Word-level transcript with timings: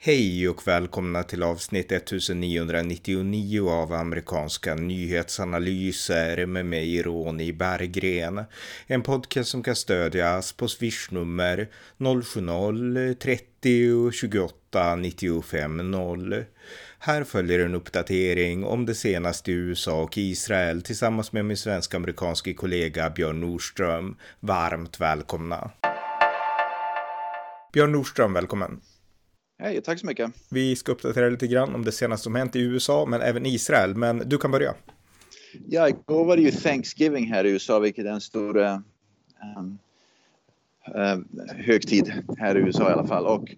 Hej 0.00 0.48
och 0.48 0.66
välkomna 0.66 1.22
till 1.22 1.42
avsnitt 1.42 1.92
1999 1.92 3.70
av 3.70 3.92
amerikanska 3.92 4.74
nyhetsanalyser 4.74 6.46
med 6.46 6.66
mig 6.66 7.02
Ronny 7.02 7.52
Berggren. 7.52 8.44
En 8.86 9.02
podcast 9.02 9.50
som 9.50 9.62
kan 9.62 9.76
stödjas 9.76 10.52
på 10.52 10.68
swishnummer 10.68 11.68
070-30 11.98 14.10
28 14.10 14.96
95 14.96 15.90
0. 15.90 16.44
Här 16.98 17.24
följer 17.24 17.58
en 17.58 17.74
uppdatering 17.74 18.64
om 18.64 18.86
det 18.86 18.94
senaste 18.94 19.50
i 19.50 19.54
USA 19.54 20.02
och 20.02 20.18
Israel 20.18 20.82
tillsammans 20.82 21.32
med 21.32 21.44
min 21.44 21.56
svensk-amerikanske 21.56 22.54
kollega 22.54 23.10
Björn 23.10 23.40
Nordström. 23.40 24.16
Varmt 24.40 25.00
välkomna! 25.00 25.70
Björn 27.72 27.92
Nordström, 27.92 28.32
välkommen! 28.32 28.80
Hej, 29.60 29.82
tack 29.82 30.00
så 30.00 30.06
mycket. 30.06 30.30
Vi 30.50 30.76
ska 30.76 30.92
uppdatera 30.92 31.28
lite 31.28 31.46
grann 31.46 31.74
om 31.74 31.84
det 31.84 31.92
senaste 31.92 32.24
som 32.24 32.34
hänt 32.34 32.56
i 32.56 32.60
USA, 32.60 33.06
men 33.06 33.20
även 33.20 33.46
Israel. 33.46 33.94
Men 33.94 34.18
du 34.18 34.38
kan 34.38 34.50
börja. 34.50 34.74
Ja, 35.66 35.88
igår 35.88 36.24
var 36.24 36.36
det 36.36 36.42
ju 36.42 36.50
Thanksgiving 36.50 37.26
här 37.26 37.44
i 37.44 37.50
USA, 37.50 37.78
vilket 37.78 38.06
är 38.06 38.10
en 38.10 38.20
stor 38.20 38.56
uh, 38.58 38.78
uh, 40.94 41.18
högtid 41.56 42.12
här 42.38 42.56
i 42.56 42.60
USA 42.60 42.90
i 42.90 42.92
alla 42.92 43.06
fall. 43.06 43.26
Och 43.26 43.54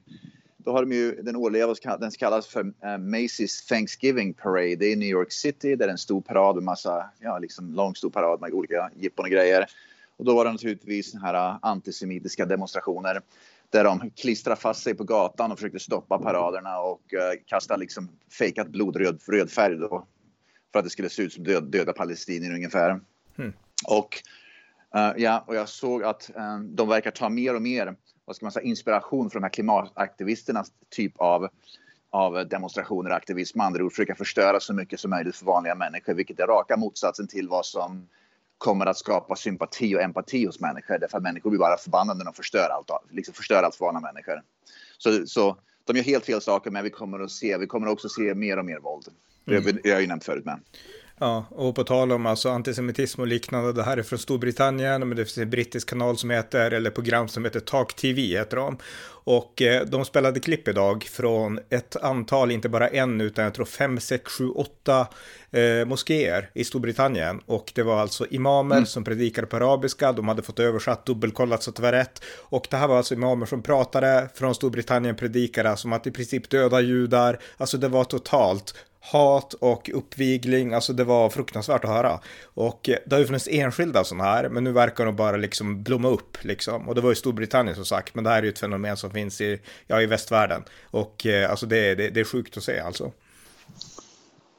då 0.56 0.72
har 0.72 0.80
de 0.80 0.92
ju 0.92 1.22
den 1.22 1.36
årliga, 1.36 1.74
den 2.00 2.10
kallas 2.10 2.46
för 2.46 2.64
uh, 2.64 2.72
Macy's 2.82 3.68
Thanksgiving 3.68 4.34
Parade. 4.34 4.76
Det 4.76 4.86
är 4.86 4.92
i 4.92 4.96
New 4.96 5.08
York 5.08 5.32
City, 5.32 5.76
där 5.76 5.86
är 5.86 5.92
en 5.92 5.98
stor 5.98 6.20
parad 6.20 6.54
med 6.54 6.64
massa, 6.64 7.10
ja 7.18 7.38
liksom 7.38 7.74
lång 7.74 7.94
stor 7.94 8.10
parad 8.10 8.40
med 8.40 8.52
olika 8.52 8.90
jippon 8.96 9.24
och 9.24 9.30
grejer. 9.30 9.66
Och 10.16 10.24
då 10.24 10.34
var 10.34 10.44
det 10.44 10.52
naturligtvis 10.52 11.12
den 11.12 11.20
här 11.20 11.58
antisemitiska 11.62 12.46
demonstrationer 12.46 13.20
där 13.70 13.84
de 13.84 14.10
klistrade 14.10 14.60
fast 14.60 14.82
sig 14.82 14.94
på 14.94 15.04
gatan 15.04 15.52
och 15.52 15.58
försökte 15.58 15.78
stoppa 15.78 16.18
paraderna 16.18 16.78
och 16.78 17.00
uh, 17.14 17.42
kasta 17.46 17.76
liksom 17.76 18.08
fejkat 18.38 18.68
blodröd 18.68 19.20
röd 19.28 19.50
färg 19.50 19.76
då, 19.76 20.06
för 20.72 20.78
att 20.78 20.84
det 20.84 20.90
skulle 20.90 21.08
se 21.08 21.22
ut 21.22 21.32
som 21.32 21.44
död, 21.44 21.64
döda 21.64 21.92
palestinier 21.92 22.54
ungefär. 22.54 23.00
Mm. 23.38 23.52
Och, 23.86 24.22
uh, 24.96 25.12
ja, 25.16 25.44
och 25.46 25.54
jag 25.54 25.68
såg 25.68 26.04
att 26.04 26.30
uh, 26.36 26.60
de 26.60 26.88
verkar 26.88 27.10
ta 27.10 27.28
mer 27.28 27.54
och 27.54 27.62
mer 27.62 27.96
vad 28.24 28.36
ska 28.36 28.44
man 28.44 28.52
säga, 28.52 28.64
inspiration 28.64 29.30
från 29.30 29.42
de 29.42 29.44
här 29.44 29.52
klimataktivisternas 29.52 30.72
typ 30.90 31.12
av 31.16 31.48
av 32.10 32.48
demonstrationer 32.48 33.10
och 33.10 33.16
aktivism. 33.16 33.58
Med 33.58 33.66
andra 33.66 33.84
ord 33.84 33.92
försöka 33.92 34.14
förstöra 34.14 34.60
så 34.60 34.74
mycket 34.74 35.00
som 35.00 35.10
möjligt 35.10 35.36
för 35.36 35.46
vanliga 35.46 35.74
människor, 35.74 36.14
vilket 36.14 36.40
är 36.40 36.46
raka 36.46 36.76
motsatsen 36.76 37.28
till 37.28 37.48
vad 37.48 37.66
som 37.66 38.08
kommer 38.60 38.86
att 38.86 38.98
skapa 38.98 39.36
sympati 39.36 39.96
och 39.96 40.02
empati 40.02 40.46
hos 40.46 40.60
människor. 40.60 40.98
Därför 40.98 41.16
att 41.16 41.22
människor 41.22 41.50
blir 41.50 41.58
bara 41.58 41.76
förbannade 41.76 42.18
när 42.18 42.24
de 42.24 42.34
förstör 42.34 42.68
allt, 42.68 42.90
liksom 43.10 43.34
förstör 43.34 43.62
allt 43.62 43.74
för 43.74 43.84
vanliga 43.84 44.00
människor. 44.00 44.42
Så, 44.98 45.26
så 45.26 45.56
de 45.84 45.96
gör 45.96 46.04
helt 46.04 46.24
fel 46.24 46.40
saker, 46.40 46.70
men 46.70 46.84
vi 46.84 46.90
kommer 46.90 47.20
att 47.20 47.30
se, 47.30 47.58
vi 47.58 47.66
kommer 47.66 47.88
också 47.88 48.08
se 48.08 48.34
mer 48.34 48.58
och 48.58 48.64
mer 48.64 48.78
våld. 48.78 49.04
Mm. 49.46 49.64
Det, 49.64 49.72
det 49.72 49.88
har 49.88 49.94
jag 49.94 50.00
ju 50.00 50.06
nämnt 50.06 50.24
förut 50.24 50.44
med. 50.44 50.60
Ja, 51.18 51.44
och 51.50 51.74
på 51.74 51.84
tal 51.84 52.12
om 52.12 52.26
alltså 52.26 52.50
antisemitism 52.50 53.20
och 53.20 53.26
liknande, 53.26 53.72
det 53.72 53.82
här 53.82 53.96
är 53.96 54.02
från 54.02 54.18
Storbritannien, 54.18 55.08
men 55.08 55.16
det 55.16 55.24
finns 55.24 55.38
en 55.38 55.50
brittisk 55.50 55.88
kanal 55.88 56.16
som 56.16 56.30
heter, 56.30 56.70
eller 56.70 56.90
program 56.90 57.28
som 57.28 57.44
heter 57.44 57.60
Talk 57.60 57.96
TV 57.96 58.22
heter 58.22 58.56
de. 58.56 58.78
Och 59.24 59.62
eh, 59.62 59.86
de 59.86 60.04
spelade 60.04 60.40
klipp 60.40 60.68
idag 60.68 61.04
från 61.04 61.58
ett 61.70 61.96
antal, 61.96 62.50
inte 62.50 62.68
bara 62.68 62.88
en, 62.88 63.20
utan 63.20 63.44
jag 63.44 63.54
tror 63.54 63.64
fem, 63.64 64.00
sex, 64.00 64.32
sju, 64.32 64.48
åtta 64.48 65.06
eh, 65.50 65.86
moskéer 65.86 66.50
i 66.54 66.64
Storbritannien. 66.64 67.40
Och 67.46 67.72
det 67.74 67.82
var 67.82 68.00
alltså 68.00 68.26
imamer 68.26 68.76
mm. 68.76 68.86
som 68.86 69.04
predikade 69.04 69.46
på 69.46 69.56
arabiska, 69.56 70.12
de 70.12 70.28
hade 70.28 70.42
fått 70.42 70.58
översatt, 70.58 71.06
dubbelkollat 71.06 71.62
så 71.62 71.70
att 71.70 71.76
det 71.76 71.82
var 71.82 71.92
rätt. 71.92 72.22
Och 72.38 72.66
det 72.70 72.76
här 72.76 72.88
var 72.88 72.96
alltså 72.96 73.14
imamer 73.14 73.46
som 73.46 73.62
pratade 73.62 74.28
från 74.34 74.54
Storbritannien, 74.54 75.16
predikade 75.16 75.76
som 75.76 75.92
att 75.92 76.06
i 76.06 76.10
princip 76.10 76.50
döda 76.50 76.80
judar, 76.80 77.38
alltså 77.56 77.78
det 77.78 77.88
var 77.88 78.04
totalt 78.04 78.74
hat 79.00 79.54
och 79.54 79.90
uppvigling, 79.94 80.72
alltså 80.72 80.92
det 80.92 81.04
var 81.04 81.30
fruktansvärt 81.30 81.84
att 81.84 81.90
höra. 81.90 82.20
Och 82.44 82.88
eh, 82.88 82.96
det 83.06 83.14
har 83.14 83.20
ju 83.20 83.26
funnits 83.26 83.48
enskilda 83.50 84.04
sådana 84.04 84.24
här, 84.24 84.48
men 84.48 84.64
nu 84.64 84.72
verkar 84.72 85.06
de 85.06 85.16
bara 85.16 85.36
liksom 85.36 85.82
blomma 85.82 86.08
upp 86.08 86.44
liksom. 86.44 86.88
Och 86.88 86.94
det 86.94 87.00
var 87.00 87.12
i 87.12 87.14
Storbritannien 87.14 87.74
som 87.74 87.84
sagt, 87.84 88.14
men 88.14 88.24
det 88.24 88.30
här 88.30 88.38
är 88.38 88.42
ju 88.42 88.48
ett 88.48 88.58
fenomen 88.58 88.96
som 88.96 89.09
finns 89.10 89.40
i, 89.40 89.60
ja, 89.86 90.00
i 90.00 90.06
västvärlden. 90.06 90.64
Och 90.82 91.26
eh, 91.26 91.50
alltså 91.50 91.66
det, 91.66 91.94
det, 91.94 92.10
det 92.10 92.20
är 92.20 92.24
sjukt 92.24 92.56
att 92.56 92.62
se 92.62 92.80
alltså. 92.80 93.12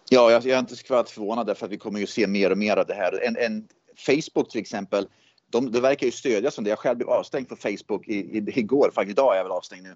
Ja, 0.09 0.31
jag, 0.31 0.45
jag 0.45 0.55
är 0.55 0.59
inte 0.59 0.75
skvatt 0.75 1.09
förvånad 1.09 1.47
därför 1.47 1.65
att 1.65 1.71
vi 1.71 1.77
kommer 1.77 1.99
ju 1.99 2.07
se 2.07 2.27
mer 2.27 2.51
och 2.51 2.57
mer 2.57 2.77
av 2.77 2.85
det 2.85 2.93
här. 2.93 3.23
En, 3.23 3.37
en 3.37 3.67
Facebook 4.05 4.51
till 4.51 4.61
exempel 4.61 5.07
de, 5.51 5.71
det 5.71 5.81
verkar 5.81 6.05
ju 6.05 6.11
stödja 6.11 6.51
som 6.51 6.63
det. 6.63 6.69
Jag 6.69 6.79
själv 6.79 6.97
blev 6.97 7.09
avstängd 7.09 7.47
från 7.47 7.57
Facebook 7.57 8.07
i, 8.07 8.13
i, 8.13 8.59
igår, 8.59 8.91
faktiskt 8.95 9.11
idag 9.17 9.33
är 9.33 9.37
jag 9.37 9.43
väl 9.43 9.51
avstängd 9.51 9.83
nu, 9.83 9.95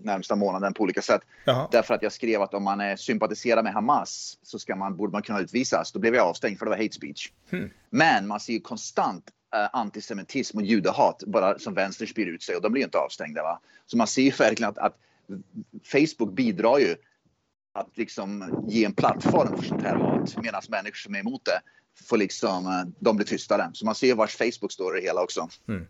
närmsta 0.00 0.36
månaden 0.36 0.74
på 0.74 0.82
olika 0.82 1.02
sätt. 1.02 1.20
Jaha. 1.44 1.68
Därför 1.70 1.94
att 1.94 2.02
jag 2.02 2.12
skrev 2.12 2.42
att 2.42 2.54
om 2.54 2.62
man 2.62 2.80
är, 2.80 2.96
sympatiserar 2.96 3.62
med 3.62 3.72
Hamas 3.72 4.38
så 4.42 4.58
ska 4.58 4.76
man, 4.76 4.96
borde 4.96 5.12
man 5.12 5.22
kunna 5.22 5.40
utvisas. 5.40 5.92
Då 5.92 5.98
blev 5.98 6.14
jag 6.14 6.26
avstängd 6.26 6.58
för 6.58 6.66
det 6.66 6.70
var 6.70 6.78
hate 6.78 6.92
speech. 6.92 7.32
Hmm. 7.50 7.70
Men 7.90 8.26
man 8.26 8.40
ser 8.40 8.52
ju 8.52 8.60
konstant 8.60 9.24
Eh, 9.54 9.68
antisemitism 9.72 10.58
och 10.58 10.64
judehat 10.64 11.22
bara 11.26 11.58
som 11.58 11.74
vänster 11.74 12.06
spyr 12.06 12.26
ut 12.26 12.42
sig 12.42 12.56
och 12.56 12.62
de 12.62 12.72
blir 12.72 12.80
ju 12.82 12.84
inte 12.84 12.98
avstängda. 12.98 13.42
Va? 13.42 13.60
Så 13.86 13.96
man 13.96 14.06
ser 14.06 14.22
ju 14.22 14.30
verkligen 14.30 14.70
att, 14.70 14.78
att 14.78 14.98
Facebook 15.84 16.32
bidrar 16.32 16.78
ju 16.78 16.96
att 17.74 17.96
liksom 17.96 18.64
ge 18.68 18.84
en 18.84 18.92
plattform 18.92 19.56
för 19.56 19.64
sånt 19.64 19.82
här 19.82 19.94
hat 19.94 20.36
medan 20.42 20.62
människor 20.68 20.96
som 20.96 21.14
är 21.14 21.18
emot 21.18 21.44
det 21.44 21.60
får 22.08 22.16
liksom, 22.16 22.66
eh, 22.66 22.94
de 22.98 23.16
blir 23.16 23.26
tystare. 23.26 23.70
Så 23.72 23.84
man 23.84 23.94
ser 23.94 24.14
vars 24.14 24.36
Facebook 24.36 24.72
står 24.72 24.98
i 24.98 25.00
det 25.00 25.06
hela 25.06 25.22
också. 25.22 25.48
Mm. 25.68 25.86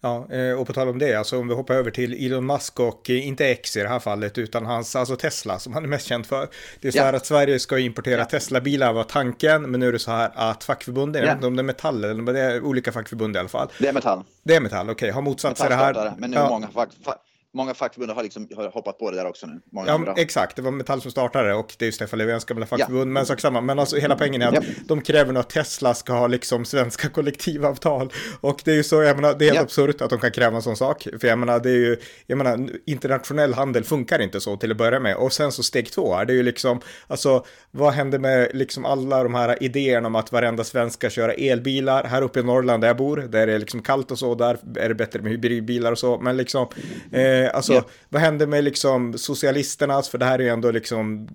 Ja, 0.00 0.32
eh, 0.32 0.52
och 0.52 0.66
på 0.66 0.72
tal 0.72 0.88
om 0.88 0.98
det, 0.98 1.14
alltså 1.14 1.38
om 1.38 1.48
vi 1.48 1.54
hoppar 1.54 1.74
över 1.74 1.90
till 1.90 2.26
Elon 2.26 2.46
Musk 2.46 2.80
och 2.80 3.10
eh, 3.10 3.26
inte 3.26 3.46
X 3.46 3.76
i 3.76 3.80
det 3.80 3.88
här 3.88 3.98
fallet, 3.98 4.38
utan 4.38 4.66
hans, 4.66 4.96
alltså 4.96 5.16
Tesla 5.16 5.58
som 5.58 5.72
han 5.72 5.84
är 5.84 5.88
mest 5.88 6.06
känd 6.06 6.26
för. 6.26 6.48
Det 6.80 6.88
är 6.88 6.92
så 6.92 6.98
ja. 6.98 7.04
här 7.04 7.12
att 7.12 7.26
Sverige 7.26 7.58
ska 7.58 7.78
importera 7.78 8.18
ja. 8.18 8.24
Tesla-bilar 8.24 8.92
var 8.92 9.04
tanken, 9.04 9.70
men 9.70 9.80
nu 9.80 9.88
är 9.88 9.92
det 9.92 9.98
så 9.98 10.10
här 10.10 10.30
att 10.34 10.64
fackförbunden, 10.64 11.22
ja. 11.22 11.28
jag 11.28 11.34
vet 11.34 11.38
inte 11.38 11.46
om 11.46 11.56
det 11.56 11.60
är 11.60 11.64
metall 11.64 12.04
eller 12.04 12.32
det 12.32 12.40
är 12.40 12.64
olika 12.64 12.92
fackförbund 12.92 13.36
i 13.36 13.38
alla 13.38 13.48
fall. 13.48 13.68
Det 13.78 13.88
är 13.88 13.92
metall. 13.92 14.24
Det 14.42 14.54
är 14.54 14.60
metall, 14.60 14.90
okej, 14.90 14.94
okay. 14.94 15.10
har 15.10 15.22
motsatt 15.22 15.58
sig 15.58 15.68
det 15.68 15.74
här. 15.74 16.14
Men 16.18 16.30
nu 16.30 16.36
ja. 16.36 16.48
många 16.48 16.68
fack, 16.68 16.88
fack 17.04 17.27
många 17.54 17.74
fackförbund 17.74 18.12
har, 18.12 18.22
liksom, 18.22 18.48
har 18.56 18.70
hoppat 18.70 18.98
på 18.98 19.10
det 19.10 19.16
där 19.16 19.26
också 19.26 19.46
nu. 19.46 19.60
Många 19.72 19.86
ja, 20.06 20.14
exakt. 20.16 20.56
Det 20.56 20.62
var 20.62 20.70
Metall 20.70 21.00
som 21.00 21.10
startade 21.10 21.54
och 21.54 21.74
det 21.78 21.84
är 21.84 21.86
ju 21.86 21.92
Stefan 21.92 22.18
Löfvens 22.18 22.44
gamla 22.44 22.66
fackförbund. 22.66 23.00
Ja. 23.00 23.04
Men 23.04 23.26
sak 23.26 23.40
samma. 23.40 23.60
Men 23.60 23.78
alltså 23.78 23.96
hela 23.96 24.16
poängen 24.16 24.42
är 24.42 24.48
att 24.48 24.54
ja. 24.54 24.60
de 24.86 25.00
kräver 25.00 25.34
att 25.34 25.50
Tesla 25.50 25.94
ska 25.94 26.12
ha 26.12 26.26
liksom 26.26 26.64
svenska 26.64 27.08
kollektivavtal. 27.14 28.12
Och 28.40 28.60
det 28.64 28.70
är 28.70 28.74
ju 28.74 28.82
så, 28.82 29.02
jag 29.02 29.16
menar, 29.16 29.34
det 29.38 29.44
är 29.44 29.46
helt 29.46 29.56
ja. 29.56 29.62
absurt 29.62 30.00
att 30.00 30.10
de 30.10 30.18
kan 30.18 30.30
kräva 30.30 30.56
en 30.56 30.62
sån 30.62 30.76
sak. 30.76 31.06
För 31.20 31.28
jag 31.28 31.38
menar, 31.38 31.60
det 31.60 31.70
är 31.70 31.74
ju, 31.74 31.96
jag 32.26 32.38
menar, 32.38 32.68
internationell 32.86 33.54
handel 33.54 33.84
funkar 33.84 34.18
inte 34.18 34.40
så 34.40 34.56
till 34.56 34.70
att 34.70 34.76
börja 34.76 35.00
med. 35.00 35.16
Och 35.16 35.32
sen 35.32 35.52
så 35.52 35.62
steg 35.62 35.92
två 35.92 36.14
är 36.14 36.24
det 36.24 36.32
ju 36.32 36.42
liksom, 36.42 36.80
alltså 37.06 37.44
vad 37.70 37.92
händer 37.92 38.18
med 38.18 38.50
liksom 38.54 38.84
alla 38.84 39.22
de 39.22 39.34
här 39.34 39.62
idéerna 39.62 40.06
om 40.06 40.14
att 40.14 40.32
varenda 40.32 40.64
svensk 40.64 40.94
ska 40.94 41.10
köra 41.10 41.32
elbilar? 41.32 42.04
Här 42.04 42.22
uppe 42.22 42.40
i 42.40 42.42
Norrland 42.42 42.82
där 42.82 42.88
jag 42.88 42.96
bor, 42.96 43.16
där 43.16 43.46
det 43.46 43.52
är 43.52 43.58
liksom 43.58 43.82
kallt 43.82 44.10
och 44.10 44.18
så, 44.18 44.34
där 44.34 44.58
är 44.76 44.88
det 44.88 44.94
bättre 44.94 45.22
med 45.22 45.32
hybridbilar 45.32 45.92
och 45.92 45.98
så. 45.98 46.18
Men 46.18 46.36
liksom, 46.36 46.68
eh, 47.12 47.37
alltså, 47.46 47.72
yeah. 47.72 47.84
vad 48.08 48.22
händer 48.22 48.46
med 48.46 48.64
liksom 48.64 49.18
socialisterna? 49.18 50.02
För 50.02 50.18
det 50.18 50.24
här 50.24 50.38
är 50.38 50.42
ju 50.42 50.48
ändå 50.48 50.70
liksom, 50.70 51.28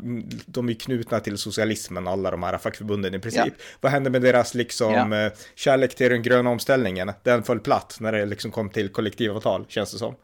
de 0.46 0.70
är 0.70 0.74
knutna 0.74 1.20
till 1.20 1.38
socialismen, 1.38 2.08
alla 2.08 2.32
de 2.32 2.44
här 2.44 2.58
fackförbunden 2.58 3.16
i 3.16 3.20
princip. 3.20 3.46
Yeah. 3.46 3.58
Vad 3.82 3.92
händer 3.92 4.12
med 4.12 4.22
deras 4.22 4.54
liksom 4.54 5.14
yeah. 5.14 5.32
kärlek 5.56 5.96
till 5.96 6.10
den 6.10 6.24
gröna 6.24 6.50
omställningen? 6.50 7.12
Den 7.24 7.44
föll 7.44 7.60
platt 7.60 7.98
när 8.00 8.12
det 8.12 8.26
liksom 8.26 8.52
kom 8.52 8.70
till 8.70 8.90
kollektivavtal, 8.90 9.66
känns 9.68 9.92
det 9.92 9.98
som. 9.98 10.16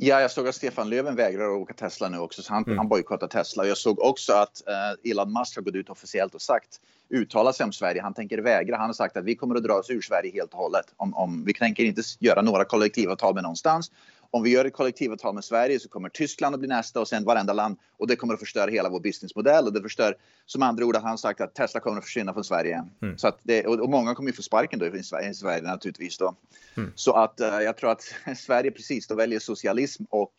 Ja, 0.00 0.20
jag 0.20 0.30
såg 0.30 0.48
att 0.48 0.54
Stefan 0.54 0.90
Löfven 0.90 1.16
vägrar 1.16 1.44
att 1.44 1.62
åka 1.62 1.74
Tesla 1.74 2.08
nu 2.08 2.18
också, 2.18 2.42
så 2.42 2.52
han, 2.52 2.64
mm. 2.64 2.78
han 2.78 2.88
bojkottar 2.88 3.26
Tesla. 3.26 3.66
Jag 3.66 3.78
såg 3.78 4.00
också 4.00 4.32
att 4.32 4.62
uh, 4.68 5.10
Elon 5.10 5.32
Musk 5.32 5.56
har 5.56 5.62
gått 5.62 5.74
ut 5.74 5.90
officiellt 5.90 6.34
och 6.34 6.42
sagt, 6.42 6.80
uttalat 7.10 7.56
sig 7.56 7.64
om 7.64 7.72
Sverige. 7.72 8.02
Han 8.02 8.14
tänker 8.14 8.38
vägra. 8.38 8.76
Han 8.76 8.86
har 8.86 8.92
sagt 8.92 9.16
att 9.16 9.24
vi 9.24 9.34
kommer 9.34 9.54
att 9.54 9.62
dra 9.62 9.74
oss 9.74 9.90
ur 9.90 10.00
Sverige 10.00 10.32
helt 10.32 10.52
och 10.52 10.58
hållet. 10.58 10.86
Om, 10.96 11.14
om, 11.14 11.44
vi 11.44 11.54
tänker 11.54 11.84
inte 11.84 12.02
göra 12.18 12.42
några 12.42 12.64
kollektivavtal 12.64 13.34
med 13.34 13.42
någonstans 13.42 13.90
om 14.30 14.42
vi 14.42 14.50
gör 14.50 14.64
ett 14.64 14.72
kollektivavtal 14.72 15.34
med 15.34 15.44
Sverige 15.44 15.80
så 15.80 15.88
kommer 15.88 16.08
Tyskland 16.08 16.54
att 16.54 16.60
bli 16.60 16.68
nästa 16.68 17.00
och 17.00 17.08
sen 17.08 17.24
varenda 17.24 17.52
land 17.52 17.78
och 17.96 18.06
det 18.06 18.16
kommer 18.16 18.34
att 18.34 18.40
förstöra 18.40 18.70
hela 18.70 18.88
vår 18.88 19.00
businessmodell 19.00 19.66
och 19.66 19.72
det 19.72 19.82
förstör, 19.82 20.16
som 20.46 20.62
andra 20.62 20.84
ord 20.84 20.96
har 20.96 21.02
han 21.02 21.18
sagt 21.18 21.40
att 21.40 21.54
Tesla 21.54 21.80
kommer 21.80 21.98
att 21.98 22.04
försvinna 22.04 22.32
från 22.34 22.44
Sverige. 22.44 22.84
Mm. 23.02 23.18
Så 23.18 23.28
att 23.28 23.38
det, 23.42 23.66
och, 23.66 23.90
många 23.90 24.14
kommer 24.14 24.30
ju 24.30 24.36
få 24.36 24.42
sparken 24.42 24.78
då 24.78 24.86
i 24.86 25.02
Sverige, 25.02 25.30
i 25.30 25.34
Sverige 25.34 25.62
naturligtvis 25.62 26.18
då. 26.18 26.34
Mm. 26.76 26.92
Så 26.94 27.12
att 27.12 27.40
uh, 27.40 27.46
jag 27.46 27.76
tror 27.76 27.90
att 27.90 28.14
Sverige 28.36 28.70
precis 28.70 29.06
då 29.06 29.14
väljer 29.14 29.38
socialism 29.38 30.04
och 30.10 30.34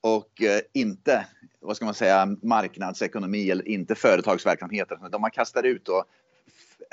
och 0.00 0.42
uh, 0.42 0.48
inte, 0.72 1.26
vad 1.60 1.76
ska 1.76 1.84
man 1.84 1.94
säga, 1.94 2.26
marknadsekonomi 2.42 3.50
eller 3.50 3.68
inte 3.68 3.94
företagsverksamheter. 3.94 4.98
De 5.10 5.22
har 5.22 5.30
kastat 5.30 5.64
ut 5.64 5.84
då 5.84 6.04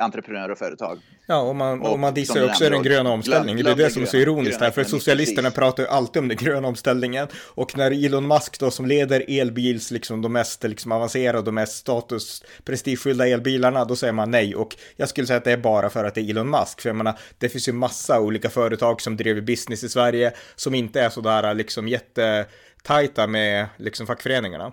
entreprenörer 0.01 0.51
och 0.51 0.57
företag. 0.57 0.99
Ja, 1.25 1.41
och 1.41 1.55
man, 1.55 1.81
och, 1.81 1.91
och 1.91 1.99
man 1.99 2.13
dissar 2.13 2.45
också 2.45 2.69
den 2.69 2.83
gröna 2.83 3.09
omställningen. 3.09 3.65
Det 3.65 3.71
är 3.71 3.75
det 3.75 3.89
som 3.89 4.01
är 4.01 4.05
så 4.05 4.17
ironiskt 4.17 4.61
här, 4.61 4.71
för 4.71 4.83
socialisterna 4.83 5.49
precis. 5.49 5.55
pratar 5.55 5.83
ju 5.83 5.89
alltid 5.89 6.21
om 6.21 6.27
den 6.27 6.37
gröna 6.37 6.67
omställningen. 6.67 7.27
Och 7.35 7.77
när 7.77 8.05
Elon 8.05 8.27
Musk 8.27 8.59
då 8.59 8.71
som 8.71 8.85
leder 8.85 9.25
elbils, 9.27 9.91
liksom 9.91 10.21
de 10.21 10.33
mest 10.33 10.63
liksom, 10.63 10.91
avancerade 10.91 11.47
och 11.47 11.53
mest 11.53 11.77
status 11.77 12.43
prestigefyllda 12.63 13.27
elbilarna, 13.27 13.85
då 13.85 13.95
säger 13.95 14.13
man 14.13 14.31
nej. 14.31 14.55
Och 14.55 14.75
jag 14.95 15.09
skulle 15.09 15.27
säga 15.27 15.37
att 15.37 15.43
det 15.43 15.51
är 15.51 15.57
bara 15.57 15.89
för 15.89 16.03
att 16.03 16.15
det 16.15 16.21
är 16.21 16.29
Elon 16.29 16.49
Musk. 16.49 16.81
För 16.81 16.89
jag 16.89 16.95
menar, 16.95 17.19
det 17.37 17.49
finns 17.49 17.67
ju 17.67 17.73
massa 17.73 18.19
olika 18.19 18.49
företag 18.49 19.01
som 19.01 19.17
driver 19.17 19.41
business 19.41 19.83
i 19.83 19.89
Sverige 19.89 20.33
som 20.55 20.75
inte 20.75 21.01
är 21.01 21.09
sådär 21.09 21.53
liksom 21.53 21.87
jättetajta 21.87 23.27
med 23.27 23.67
liksom 23.77 24.07
fackföreningarna. 24.07 24.71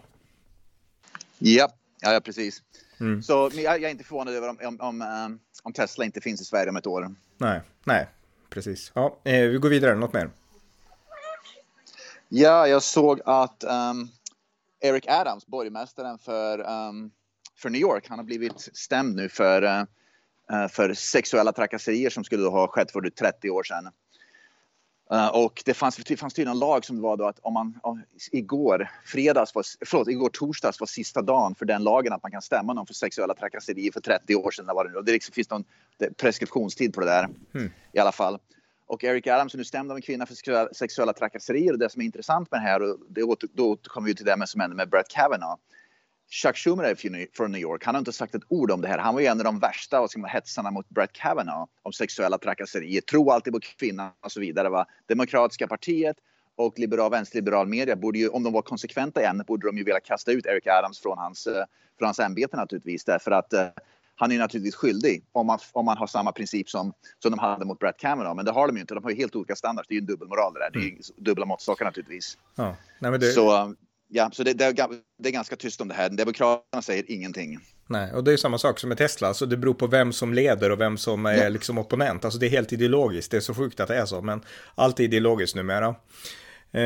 Ja, 1.39 1.69
ja, 2.01 2.21
precis. 2.25 2.63
Mm. 3.01 3.23
Så 3.23 3.51
jag, 3.55 3.65
jag, 3.65 3.83
är 3.83 3.89
inte 3.89 4.05
förvånad 4.05 4.35
över 4.35 4.49
om, 4.49 4.59
om, 4.63 4.81
om, 4.81 5.03
eh, 5.03 5.29
om, 5.63 5.73
Tesla 5.73 6.05
inte 6.05 6.21
finns 6.21 6.41
i 6.41 6.45
Sverige 6.45 6.71
om 6.71 6.77
ett 6.77 6.87
år. 6.87 7.15
Nej, 7.39 7.61
nej, 7.85 8.09
precis. 8.51 8.93
Ja, 8.95 9.19
eh, 9.25 9.41
vi 9.41 9.59
går 9.59 9.69
vidare, 9.69 9.95
något 9.95 10.13
mer? 10.13 10.31
Ja, 12.29 12.67
jag 12.67 12.83
såg 12.83 13.21
att 13.25 13.65
um, 13.65 14.09
Eric 14.81 15.05
Adams, 15.09 15.47
borgmästaren 15.47 16.19
för, 16.19 16.59
um, 16.61 17.11
för 17.57 17.71
New 17.71 17.81
York, 17.81 18.07
han 18.09 18.19
har 18.19 18.25
blivit 18.25 18.61
stämd 18.61 19.17
nu 19.17 19.29
för, 19.29 19.63
uh, 19.63 20.69
för 20.69 20.95
sexuella 20.95 21.53
trakasserier 21.53 22.11
som 22.11 22.25
skulle 22.25 22.49
ha 22.49 22.69
skett 22.69 22.91
för 22.91 23.11
30 23.11 23.51
år 23.51 23.63
sedan. 23.63 23.89
Uh, 25.13 25.29
och 25.29 25.63
det 25.65 25.75
fanns, 25.75 25.97
det 25.97 26.17
fanns 26.17 26.35
tydligen 26.35 26.53
en 26.53 26.59
lag 26.59 26.85
som 26.85 27.01
var 27.01 27.17
då 27.17 27.27
att 27.27 27.39
om 27.43 27.55
man 27.55 27.79
om, 27.83 28.03
igår, 28.33 28.91
fredags 29.05 29.55
var, 29.55 29.65
förlåt, 29.87 30.09
igår 30.09 30.29
torsdags 30.29 30.81
var 30.81 30.87
sista 30.87 31.23
dagen 31.23 31.55
för 31.55 31.65
den 31.67 31.85
lagen 31.85 32.13
att 32.13 32.23
man 32.23 32.33
kan 32.33 32.43
stämma 32.43 32.73
någon 32.73 32.87
för 32.87 32.95
sexuella 32.95 33.35
trakasserier 33.35 33.93
för 33.93 34.01
30 34.01 34.35
år 34.35 34.51
sedan. 34.51 34.67
Var 34.67 34.89
det, 34.89 34.99
och 34.99 35.05
det 35.05 35.13
liksom, 35.13 35.33
finns 35.33 35.51
någon 35.51 35.65
preskriptionstid 36.17 36.95
på 36.95 37.01
det 37.01 37.07
där 37.07 37.29
mm. 37.55 37.71
i 37.93 37.99
alla 37.99 38.13
fall. 38.13 38.39
Och 38.87 39.05
Eric 39.05 39.27
Adams 39.27 39.55
är 39.55 39.59
nu 39.59 39.65
stämd 39.65 39.91
av 39.91 39.97
en 39.97 40.03
kvinna 40.03 40.27
för 40.27 40.75
sexuella 40.75 41.13
trakasserier 41.13 41.73
och 41.73 41.79
det 41.79 41.91
som 41.91 42.03
är 42.03 42.07
intressant 42.07 42.51
med 42.51 42.61
det 42.61 42.65
här, 42.65 42.83
och 42.83 42.99
det 43.09 43.23
åter, 43.23 43.49
då 43.53 43.71
återkommer 43.71 44.07
vi 44.07 44.15
till 44.15 44.25
det 44.25 44.47
som 44.47 44.61
hände 44.61 44.77
med 44.77 44.89
Brett 44.89 45.09
Kavanaugh. 45.09 45.59
Chuck 46.31 46.57
Schumer 46.57 46.85
är 46.85 47.37
från 47.37 47.53
New 47.53 47.61
York. 47.61 47.85
Han 47.85 47.95
har 47.95 47.99
inte 47.99 48.13
sagt 48.13 48.35
ett 48.35 48.43
ord 48.49 48.71
om 48.71 48.81
det 48.81 48.89
här. 48.89 48.99
Han 48.99 49.15
var 49.15 49.21
ju 49.21 49.27
en 49.27 49.39
av 49.39 49.45
de 49.45 49.59
värsta 49.59 50.07
man, 50.17 50.31
hetsarna 50.31 50.71
mot 50.71 50.89
Brett 50.89 51.13
Kavanaugh 51.13 51.71
om 51.83 51.93
sexuella 51.93 52.39
trakasserier. 52.39 53.01
Tro 53.01 53.31
alltid 53.31 53.53
på 53.53 53.61
kvinnan 53.61 54.11
och 54.25 54.33
så 54.33 54.41
vidare. 54.41 54.69
Va? 54.69 54.87
Demokratiska 55.07 55.67
partiet 55.67 56.17
och 56.57 56.79
liberal, 56.79 57.11
vänsterliberal 57.11 57.67
media 57.67 57.97
borde 57.97 58.19
ju, 58.19 58.29
om 58.29 58.43
de 58.43 58.53
var 58.53 58.63
konsekventa 58.63 59.23
i 59.23 59.25
ämnet, 59.25 59.47
borde 59.47 59.69
de 59.69 59.79
ju 59.79 59.85
vilja 59.85 60.01
kasta 60.01 60.33
ut 60.33 60.47
Eric 60.47 60.67
Adams 60.67 61.01
från 61.01 61.19
hans, 61.19 61.47
eh, 61.47 61.65
från 61.99 62.07
hans 62.07 62.19
ämbete 62.19 62.57
naturligtvis. 62.57 63.05
Därför 63.05 63.31
att 63.31 63.53
uh, 63.55 63.61
han 64.17 64.33
är 64.33 64.39
naturligtvis 64.39 64.75
skyldig 64.75 65.25
om 65.33 65.47
man, 65.47 65.59
om 65.73 65.85
man 65.85 65.97
har 65.97 66.07
samma 66.07 66.33
princip 66.33 66.71
som, 66.71 66.93
som 67.23 67.31
de 67.31 67.39
hade 67.39 67.65
mot 67.65 67.79
Brett 67.79 67.99
Kavanaugh. 67.99 68.37
Men 68.37 68.45
det 68.45 68.51
har 68.51 68.67
de 68.67 68.77
ju 68.77 68.81
inte. 68.81 68.95
De 68.95 69.05
har 69.05 69.11
ju 69.11 69.17
helt 69.17 69.37
olika 69.37 69.57
standarder. 69.57 69.87
Det 69.89 69.93
är 69.93 69.97
ju 69.97 70.01
en 70.01 70.07
dubbelmoral 70.07 70.55
det 70.55 70.61
där. 70.61 70.71
Det 70.71 70.79
är 70.79 70.83
ju 70.83 70.89
mm. 70.89 71.03
dubbla 71.17 71.47
måttstockar 71.47 71.85
naturligtvis. 71.85 72.39
Ja. 72.55 72.77
Nej, 72.99 73.19
det... 73.19 73.33
Så 73.33 73.75
ja, 74.09 74.31
så 74.33 74.43
det, 74.43 74.53
det, 74.53 74.73
det, 75.19 75.29
är 75.29 75.33
ganska 75.33 75.57
tyst 75.57 75.81
om 75.81 75.89
det 75.89 75.95
här. 75.95 76.11
Demokraterna 76.11 76.83
säger 76.83 77.11
ingenting. 77.13 77.59
Nej, 77.87 78.13
och 78.13 78.25
det 78.25 78.33
är 78.33 78.37
samma 78.37 78.59
sak 78.59 78.79
som 78.79 78.89
med 78.89 78.99
Tesla, 78.99 79.35
så 79.35 79.47
det 79.47 79.57
beror 79.57 79.75
på 79.75 79.87
vem 79.87 80.13
som 80.13 80.35
leder 80.35 80.71
och 80.71 80.81
vem 80.81 80.97
som 80.97 81.27
är 81.27 81.43
ja. 81.43 81.49
liksom 81.49 81.79
opponent. 81.79 82.25
Alltså 82.25 82.41
det 82.41 82.47
är 82.47 82.51
helt 82.51 82.73
ideologiskt, 82.73 83.31
det 83.31 83.37
är 83.37 83.41
så 83.41 83.55
sjukt 83.55 83.81
att 83.81 83.89
det 83.89 83.97
är 83.97 84.07
så, 84.07 84.23
men 84.23 84.43
allt 84.75 85.01
är 85.01 85.05
ideologiskt 85.05 85.57
numera. 85.57 85.95
Eh, 86.73 86.83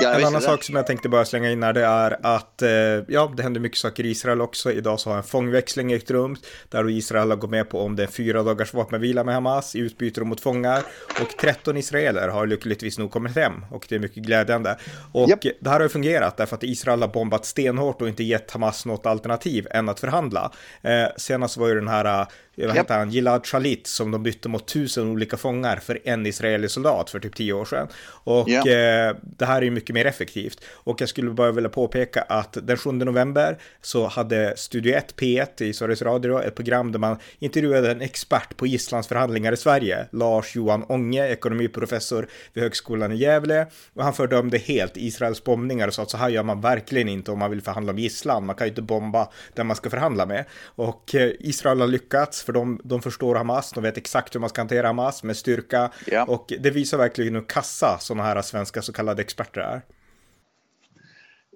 ja, 0.00 0.14
en 0.14 0.24
annan 0.24 0.42
sak 0.42 0.62
som 0.62 0.74
jag 0.74 0.86
tänkte 0.86 1.08
bara 1.08 1.24
slänga 1.24 1.50
in 1.50 1.62
här 1.62 1.72
det 1.72 1.84
är 1.84 2.16
att 2.22 2.62
eh, 2.62 2.70
ja, 3.08 3.32
det 3.36 3.42
händer 3.42 3.60
mycket 3.60 3.78
saker 3.78 4.04
i 4.04 4.10
Israel 4.10 4.40
också. 4.40 4.72
Idag 4.72 5.00
så 5.00 5.10
har 5.10 5.16
en 5.16 5.22
fångväxling 5.22 5.92
ägt 5.92 6.10
rum 6.10 6.36
där 6.68 6.90
Israel 6.90 7.30
har 7.30 7.36
gått 7.36 7.50
med 7.50 7.68
på 7.68 7.80
om 7.80 7.96
det 7.96 8.02
är 8.02 8.06
fyra 8.06 8.42
dagars 8.42 8.74
vapenvila 8.74 9.24
med 9.24 9.34
Hamas 9.34 9.74
i 9.74 9.78
utbyte 9.78 10.20
mot 10.20 10.40
fångar 10.40 10.82
och 11.20 11.38
13 11.40 11.76
israeler 11.76 12.28
har 12.28 12.46
lyckligtvis 12.46 12.98
nog 12.98 13.10
kommit 13.10 13.36
hem 13.36 13.64
och 13.70 13.86
det 13.88 13.94
är 13.94 13.98
mycket 13.98 14.22
glädjande. 14.22 14.78
Och 15.12 15.28
yep. 15.28 15.40
det 15.60 15.70
här 15.70 15.80
har 15.80 15.88
fungerat 15.88 16.36
därför 16.36 16.56
att 16.56 16.62
Israel 16.62 17.00
har 17.00 17.08
bombat 17.08 17.44
stenhårt 17.44 18.02
och 18.02 18.08
inte 18.08 18.24
gett 18.24 18.50
Hamas 18.50 18.86
något 18.86 19.06
alternativ 19.06 19.66
än 19.70 19.88
att 19.88 20.00
förhandla. 20.00 20.52
Eh, 20.82 21.06
senast 21.16 21.56
var 21.56 21.68
ju 21.68 21.74
den 21.74 21.88
här 21.88 22.26
vad 22.64 22.76
heter 22.76 22.98
han, 22.98 23.10
Gilad 23.10 23.46
Shalit 23.46 23.86
som 23.86 24.10
de 24.10 24.22
bytte 24.22 24.48
mot 24.48 24.66
tusen 24.66 25.08
olika 25.08 25.36
fångar 25.36 25.76
för 25.76 25.98
en 26.04 26.26
israelisk 26.26 26.74
soldat 26.74 27.10
för 27.10 27.20
typ 27.20 27.36
tio 27.36 27.52
år 27.52 27.64
sedan. 27.64 27.88
Och 28.06 28.48
yep. 28.48 28.66
eh, 28.66 29.05
det 29.22 29.46
här 29.46 29.56
är 29.56 29.62
ju 29.62 29.70
mycket 29.70 29.94
mer 29.94 30.04
effektivt. 30.04 30.64
Och 30.70 31.00
jag 31.00 31.08
skulle 31.08 31.30
bara 31.30 31.52
vilja 31.52 31.70
påpeka 31.70 32.22
att 32.22 32.56
den 32.62 32.76
7 32.76 32.92
november 32.92 33.58
så 33.82 34.06
hade 34.06 34.56
Studio 34.56 34.94
1 34.94 35.14
P1 35.16 35.62
i 35.62 35.72
Sveriges 35.72 36.02
Radio 36.02 36.42
ett 36.42 36.54
program 36.54 36.92
där 36.92 36.98
man 36.98 37.16
intervjuade 37.38 37.90
en 37.90 38.00
expert 38.00 38.56
på 38.56 38.66
gisslandsförhandlingar 38.66 39.52
i 39.52 39.56
Sverige, 39.56 40.06
Lars 40.12 40.56
Johan 40.56 40.84
Ånge, 40.88 41.28
ekonomiprofessor 41.28 42.28
vid 42.52 42.62
Högskolan 42.62 43.12
i 43.12 43.16
Gävle. 43.16 43.66
Och 43.94 44.04
han 44.04 44.14
fördömde 44.14 44.58
helt 44.58 44.96
Israels 44.96 45.44
bombningar 45.44 45.88
och 45.88 45.94
sa 45.94 46.02
att 46.02 46.10
så 46.10 46.16
här 46.16 46.28
gör 46.28 46.42
man 46.42 46.60
verkligen 46.60 47.08
inte 47.08 47.30
om 47.30 47.38
man 47.38 47.50
vill 47.50 47.62
förhandla 47.62 47.92
om 47.92 47.98
gisslan. 47.98 48.46
Man 48.46 48.56
kan 48.56 48.66
ju 48.66 48.68
inte 48.68 48.82
bomba 48.82 49.28
den 49.54 49.66
man 49.66 49.76
ska 49.76 49.90
förhandla 49.90 50.26
med. 50.26 50.44
Och 50.64 51.14
eh, 51.14 51.30
Israel 51.40 51.80
har 51.80 51.88
lyckats 51.88 52.42
för 52.42 52.52
de, 52.52 52.80
de 52.84 53.02
förstår 53.02 53.34
Hamas, 53.34 53.72
de 53.72 53.82
vet 53.82 53.96
exakt 53.96 54.34
hur 54.34 54.40
man 54.40 54.48
ska 54.48 54.60
hantera 54.60 54.86
Hamas 54.86 55.22
med 55.22 55.36
styrka. 55.36 55.90
Ja. 56.06 56.24
Och 56.24 56.52
det 56.60 56.70
visar 56.70 56.98
verkligen 56.98 57.34
hur 57.34 57.48
kassa 57.48 57.98
sådana 58.00 58.24
här 58.24 58.42
svenska 58.42 58.82
så 58.82 58.92
kallade 58.96 59.22
experter 59.22 59.60
är. 59.60 59.82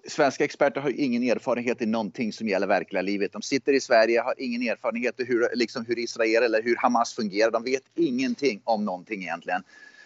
Svenska 0.09 0.45
experter 0.45 0.81
har 0.81 1.01
ingen 1.01 1.23
erfarenhet 1.23 1.83
i 1.83 1.87
någonting 1.87 2.33
som 2.33 2.49
gäller 2.49 2.67
verkliga 2.67 3.03
livet. 3.03 3.33
De 3.33 3.43
sitter 3.43 3.73
i 3.73 3.81
Sverige, 3.81 4.21
har 4.21 4.35
ingen 4.39 4.63
erfarenhet 4.63 5.21
i 5.21 5.25
hur, 5.25 5.49
liksom 5.55 5.85
hur 5.87 5.99
Israel 5.99 6.43
eller 6.43 6.63
hur 6.63 6.77
Hamas 6.77 7.15
fungerar. 7.15 7.51
De 7.51 7.65
vet 7.65 7.83
ingenting 7.95 8.61
om 8.65 8.85
någonting 8.85 9.23
egentligen. 9.23 9.63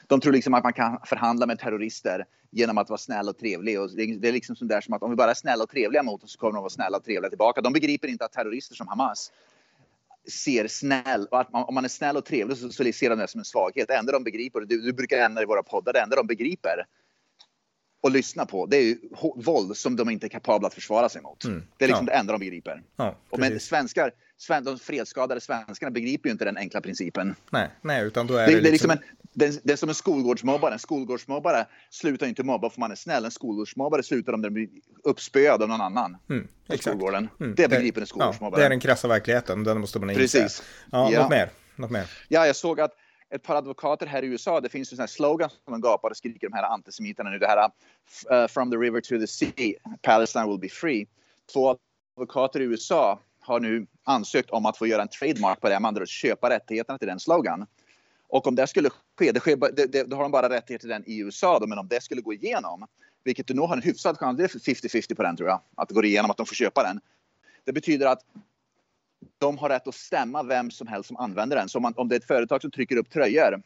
De 0.06 0.20
tror 0.20 0.32
liksom 0.32 0.54
att 0.54 0.64
man 0.64 0.72
kan 0.72 0.98
förhandla 1.04 1.46
med 1.46 1.58
terrorister 1.58 2.24
genom 2.50 2.78
att 2.78 2.88
vara 2.88 2.98
snäll 2.98 3.28
och 3.28 3.38
trevlig. 3.38 3.80
Och 3.80 3.90
det 3.96 4.28
är 4.28 4.32
liksom 4.32 4.56
som, 4.56 4.68
där 4.68 4.80
som 4.80 4.94
att 4.94 5.02
om 5.02 5.10
vi 5.10 5.16
bara 5.16 5.30
är 5.30 5.34
snälla 5.34 5.64
och 5.64 5.70
trevliga 5.70 6.02
mot 6.02 6.20
dem 6.20 6.28
så 6.28 6.38
kommer 6.38 6.52
de 6.52 6.62
vara 6.62 6.70
snälla 6.70 6.96
och 6.96 7.04
trevliga 7.04 7.28
tillbaka. 7.28 7.60
De 7.60 7.72
begriper 7.72 8.08
inte 8.08 8.24
att 8.24 8.32
terrorister 8.32 8.74
som 8.74 8.88
Hamas 8.88 9.32
ser 10.28 10.66
snäll 10.68 11.26
och 11.30 11.40
att 11.40 11.52
man, 11.52 11.64
om 11.64 11.74
man 11.74 11.84
är 11.84 11.88
snäll 11.88 12.16
och 12.16 12.24
trevlig 12.24 12.56
så, 12.56 12.68
så 12.70 12.92
ser 12.92 13.10
de 13.10 13.18
det 13.18 13.28
som 13.28 13.38
en 13.38 13.44
svaghet. 13.44 13.88
Det 13.88 13.94
enda 13.94 14.12
de 14.12 14.24
begriper, 14.24 14.60
du, 14.60 14.80
du 14.80 14.92
brukar 14.92 15.16
nämna 15.16 15.42
i 15.42 15.44
våra 15.44 15.62
poddar, 15.62 15.92
det 15.92 16.00
enda 16.00 16.16
de 16.16 16.26
begriper 16.26 16.86
och 18.04 18.10
lyssna 18.10 18.46
på 18.46 18.66
det 18.66 18.76
är 18.76 18.82
ju 18.82 18.98
våld 19.36 19.76
som 19.76 19.96
de 19.96 20.10
inte 20.10 20.26
är 20.26 20.28
kapabla 20.28 20.68
att 20.68 20.74
försvara 20.74 21.08
sig 21.08 21.22
mot. 21.22 21.44
Mm. 21.44 21.62
Det 21.76 21.84
är 21.84 21.88
liksom 21.88 22.06
ja. 22.06 22.12
det 22.12 22.18
enda 22.18 22.32
de 22.32 22.38
begriper. 22.38 22.82
Ja, 22.96 23.16
och 23.30 23.38
men 23.38 23.60
svenskar, 23.60 24.10
de 24.62 24.78
fredsskadade 24.78 25.40
svenskarna 25.40 25.90
begriper 25.90 26.28
ju 26.28 26.32
inte 26.32 26.44
den 26.44 26.56
enkla 26.56 26.80
principen. 26.80 27.34
Nej, 27.50 27.70
nej 27.82 28.04
utan 28.04 28.26
då 28.26 28.36
är 28.36 28.46
det, 28.46 28.54
det, 28.54 28.60
det 28.60 28.70
liksom... 28.70 28.90
är 28.90 28.94
liksom 28.94 29.12
en, 29.12 29.28
det, 29.32 29.60
det 29.64 29.72
är 29.72 29.76
som 29.76 29.88
en 29.88 29.94
skolgårdsmobbare. 29.94 30.72
En 30.72 30.78
skolgårdsmobbare 30.78 31.66
slutar 31.90 32.26
inte 32.26 32.42
mobba 32.42 32.70
för 32.70 32.80
man 32.80 32.90
är 32.90 32.96
snäll. 32.96 33.24
En 33.24 33.30
skolgårdsmobbare 33.30 34.02
slutar 34.02 34.32
om 34.32 34.42
den 34.42 34.54
blir 34.54 34.68
uppspöad 35.04 35.62
av 35.62 35.68
någon 35.68 35.80
annan. 35.80 36.16
Mm, 36.30 36.48
exakt. 36.68 36.96
Mm. 37.02 37.28
Det 37.56 37.68
begriper 37.68 38.00
en 38.00 38.06
skolgårdsmobbare. 38.06 38.60
Ja, 38.60 38.62
det 38.62 38.66
är 38.66 38.70
den 38.70 38.80
krassa 38.80 39.08
verkligheten, 39.08 39.64
den 39.64 39.80
måste 39.80 39.98
man 39.98 40.10
inse. 40.10 40.20
Precis. 40.20 40.62
Ja, 40.92 41.10
ja. 41.12 41.22
Något 41.22 41.30
mer? 41.30 41.50
Något 41.76 41.90
mer? 41.90 42.10
Ja, 42.28 42.46
jag 42.46 42.56
såg 42.56 42.80
att 42.80 42.92
ett 43.34 43.42
par 43.42 43.56
advokater 43.56 44.06
här 44.06 44.24
i 44.24 44.26
USA, 44.26 44.60
det 44.60 44.68
finns 44.68 44.92
ju 44.92 44.96
sån 44.96 45.02
här 45.02 45.06
slogan 45.06 45.50
som 45.50 45.72
de 45.72 45.80
gapar 45.80 46.10
och 46.10 46.16
skriker 46.16 46.48
de 46.48 46.52
här 46.52 46.62
antisemiterna 46.62 47.30
nu. 47.30 47.38
Det 47.38 47.46
här 47.46 47.70
uh, 48.30 48.48
“From 48.48 48.70
the 48.70 48.76
river 48.76 49.00
to 49.00 49.18
the 49.18 49.26
sea, 49.26 49.74
Palestine 50.02 50.46
will 50.46 50.58
be 50.58 50.68
free”. 50.68 51.06
Två 51.52 51.76
advokater 52.16 52.60
i 52.60 52.64
USA 52.64 53.20
har 53.40 53.60
nu 53.60 53.86
ansökt 54.04 54.50
om 54.50 54.66
att 54.66 54.78
få 54.78 54.86
göra 54.86 55.02
en 55.02 55.08
trademark 55.08 55.60
på 55.60 55.68
det, 55.68 55.80
med 55.80 55.88
andra 55.88 56.06
köpa 56.06 56.50
rättigheterna 56.50 56.98
till 56.98 57.08
den 57.08 57.20
slogan. 57.20 57.66
Och 58.28 58.46
om 58.46 58.54
det 58.54 58.66
skulle 58.66 58.90
ske, 59.18 59.32
det, 59.32 59.40
sker, 59.40 59.56
det, 59.72 59.86
det, 59.86 60.04
då 60.04 60.16
har 60.16 60.22
de 60.22 60.32
bara 60.32 60.48
rättighet 60.48 60.80
till 60.80 60.90
den 60.90 61.04
i 61.06 61.18
USA 61.18 61.58
då, 61.58 61.66
men 61.66 61.78
om 61.78 61.88
det 61.88 62.02
skulle 62.02 62.20
gå 62.20 62.32
igenom, 62.32 62.86
vilket 63.24 63.46
du 63.46 63.54
nog 63.54 63.68
har 63.68 63.76
en 63.76 63.82
hyfsad 63.82 64.18
chans, 64.18 64.36
det 64.36 64.44
är 64.44 64.48
50-50 64.48 65.14
på 65.14 65.22
den 65.22 65.36
tror 65.36 65.48
jag, 65.48 65.60
att 65.74 65.88
det 65.88 65.94
går 65.94 66.04
igenom, 66.04 66.30
att 66.30 66.36
de 66.36 66.46
får 66.46 66.54
köpa 66.54 66.82
den. 66.82 67.00
Det 67.64 67.72
betyder 67.72 68.06
att 68.06 68.20
de 69.40 69.58
har 69.58 69.68
rätt 69.68 69.88
att 69.88 69.94
stämma 69.94 70.42
vem 70.42 70.70
som 70.70 70.86
helst 70.86 71.08
som 71.08 71.16
använder 71.16 71.56
den. 71.56 71.68
Så 71.68 71.78
om, 71.78 71.82
man, 71.82 71.94
om 71.96 72.08
det 72.08 72.14
är 72.14 72.20
ett 72.20 72.26
företag 72.26 72.62
som 72.62 72.70
trycker 72.70 72.96
upp 72.96 73.10
tröjor 73.10 73.62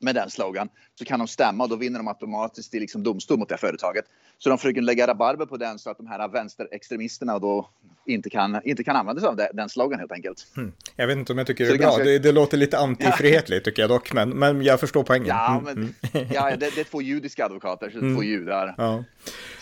med 0.00 0.14
den 0.14 0.30
slogan 0.30 0.68
så 0.94 1.04
kan 1.04 1.18
de 1.18 1.28
stämma 1.28 1.64
och 1.64 1.70
då 1.70 1.76
vinner 1.76 1.98
de 1.98 2.08
automatiskt 2.08 2.74
i 2.74 2.80
liksom 2.80 3.02
domstol 3.02 3.38
mot 3.38 3.48
det 3.48 3.56
företaget. 3.56 4.04
Så 4.38 4.48
de 4.48 4.58
försöker 4.58 4.80
lägga 4.80 5.06
rabarber 5.06 5.46
på 5.46 5.56
den 5.56 5.78
så 5.78 5.90
att 5.90 5.96
de 5.96 6.06
här 6.06 6.28
vänsterextremisterna 6.28 7.38
då 7.38 7.70
inte 8.06 8.30
kan, 8.30 8.60
inte 8.64 8.84
kan 8.84 8.96
använda 8.96 9.20
sig 9.20 9.28
av 9.28 9.36
det, 9.36 9.50
den 9.54 9.68
slogan 9.68 9.98
helt 9.98 10.12
enkelt. 10.12 10.46
Mm. 10.56 10.72
Jag 10.96 11.06
vet 11.06 11.16
inte 11.16 11.32
om 11.32 11.38
jag 11.38 11.46
tycker 11.46 11.64
det 11.64 11.70
är, 11.70 11.72
det 11.72 11.76
är 11.76 11.78
bra. 11.78 11.88
Ganska... 11.88 12.04
Det, 12.04 12.18
det, 12.18 12.32
låter 12.32 12.56
lite 12.56 12.78
antifrihetligt 12.78 13.64
tycker 13.64 13.82
jag 13.82 13.90
dock, 13.90 14.12
men, 14.12 14.30
men 14.30 14.62
jag 14.62 14.80
förstår 14.80 15.02
poängen. 15.02 15.28
Ja, 15.28 15.50
mm, 15.50 15.64
men, 15.64 15.94
mm. 16.12 16.28
ja 16.34 16.56
det, 16.56 16.74
det, 16.74 16.80
är 16.80 16.84
två 16.84 17.02
judiska 17.02 17.44
advokater, 17.44 17.90
så 17.90 17.98
det 17.98 18.06
är 18.06 18.14
två 18.14 18.22
mm. 18.22 18.28
judar. 18.28 18.74
Ja. 18.78 19.04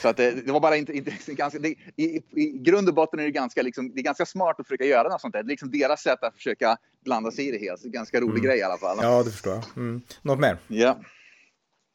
Så 0.03 0.09
att 0.09 0.17
det, 0.17 0.47
var 0.47 0.61
bara 0.61 0.77
inte, 0.77 0.93
inte 0.93 1.13
ganska, 1.27 1.59
i, 1.59 2.23
i, 2.31 2.51
grund 2.59 2.89
och 2.89 2.95
botten 2.95 3.21
är 3.21 3.25
det 3.25 3.31
ganska, 3.31 3.63
liksom, 3.63 3.93
det 3.95 4.01
är 4.01 4.05
ganska 4.05 4.27
smart 4.27 4.61
att 4.61 4.67
försöka 4.67 4.85
göra 4.85 5.09
något 5.09 5.21
sånt 5.21 5.33
där. 5.33 5.43
Det 5.43 5.47
är 5.47 5.51
liksom 5.51 5.71
deras 5.71 6.03
sätt 6.03 6.23
att 6.23 6.35
försöka 6.35 6.77
blanda 7.07 7.31
sig 7.31 7.49
i 7.49 7.51
det 7.51 7.59
hela. 7.59 7.77
Så 7.77 7.89
ganska 7.89 8.21
rolig 8.21 8.39
mm. 8.39 8.45
grej 8.45 8.59
i 8.59 8.63
alla 8.63 8.79
fall. 8.79 8.99
Ja, 9.01 9.23
det 9.23 9.31
förstår 9.31 9.53
jag. 9.53 9.65
Mm. 9.77 10.01
Något 10.23 10.39
mer? 10.39 10.59
Ja. 10.69 11.01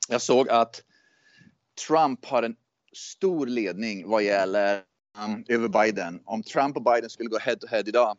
Jag 0.10 0.22
såg 0.22 0.50
att 0.50 0.82
Trump 1.88 2.26
har 2.26 2.44
en 2.44 2.56
stor 2.94 3.46
ledning 3.46 4.10
vad 4.10 4.24
gäller 4.24 4.82
um, 5.26 5.46
över 5.48 5.68
Biden. 5.68 6.20
Om 6.26 6.44
Trump 6.44 6.78
och 6.78 6.84
Biden 6.84 7.10
skulle 7.10 7.30
gå 7.30 7.40
head 7.40 7.56
to 7.56 7.68
head 7.68 7.84
idag 7.86 8.18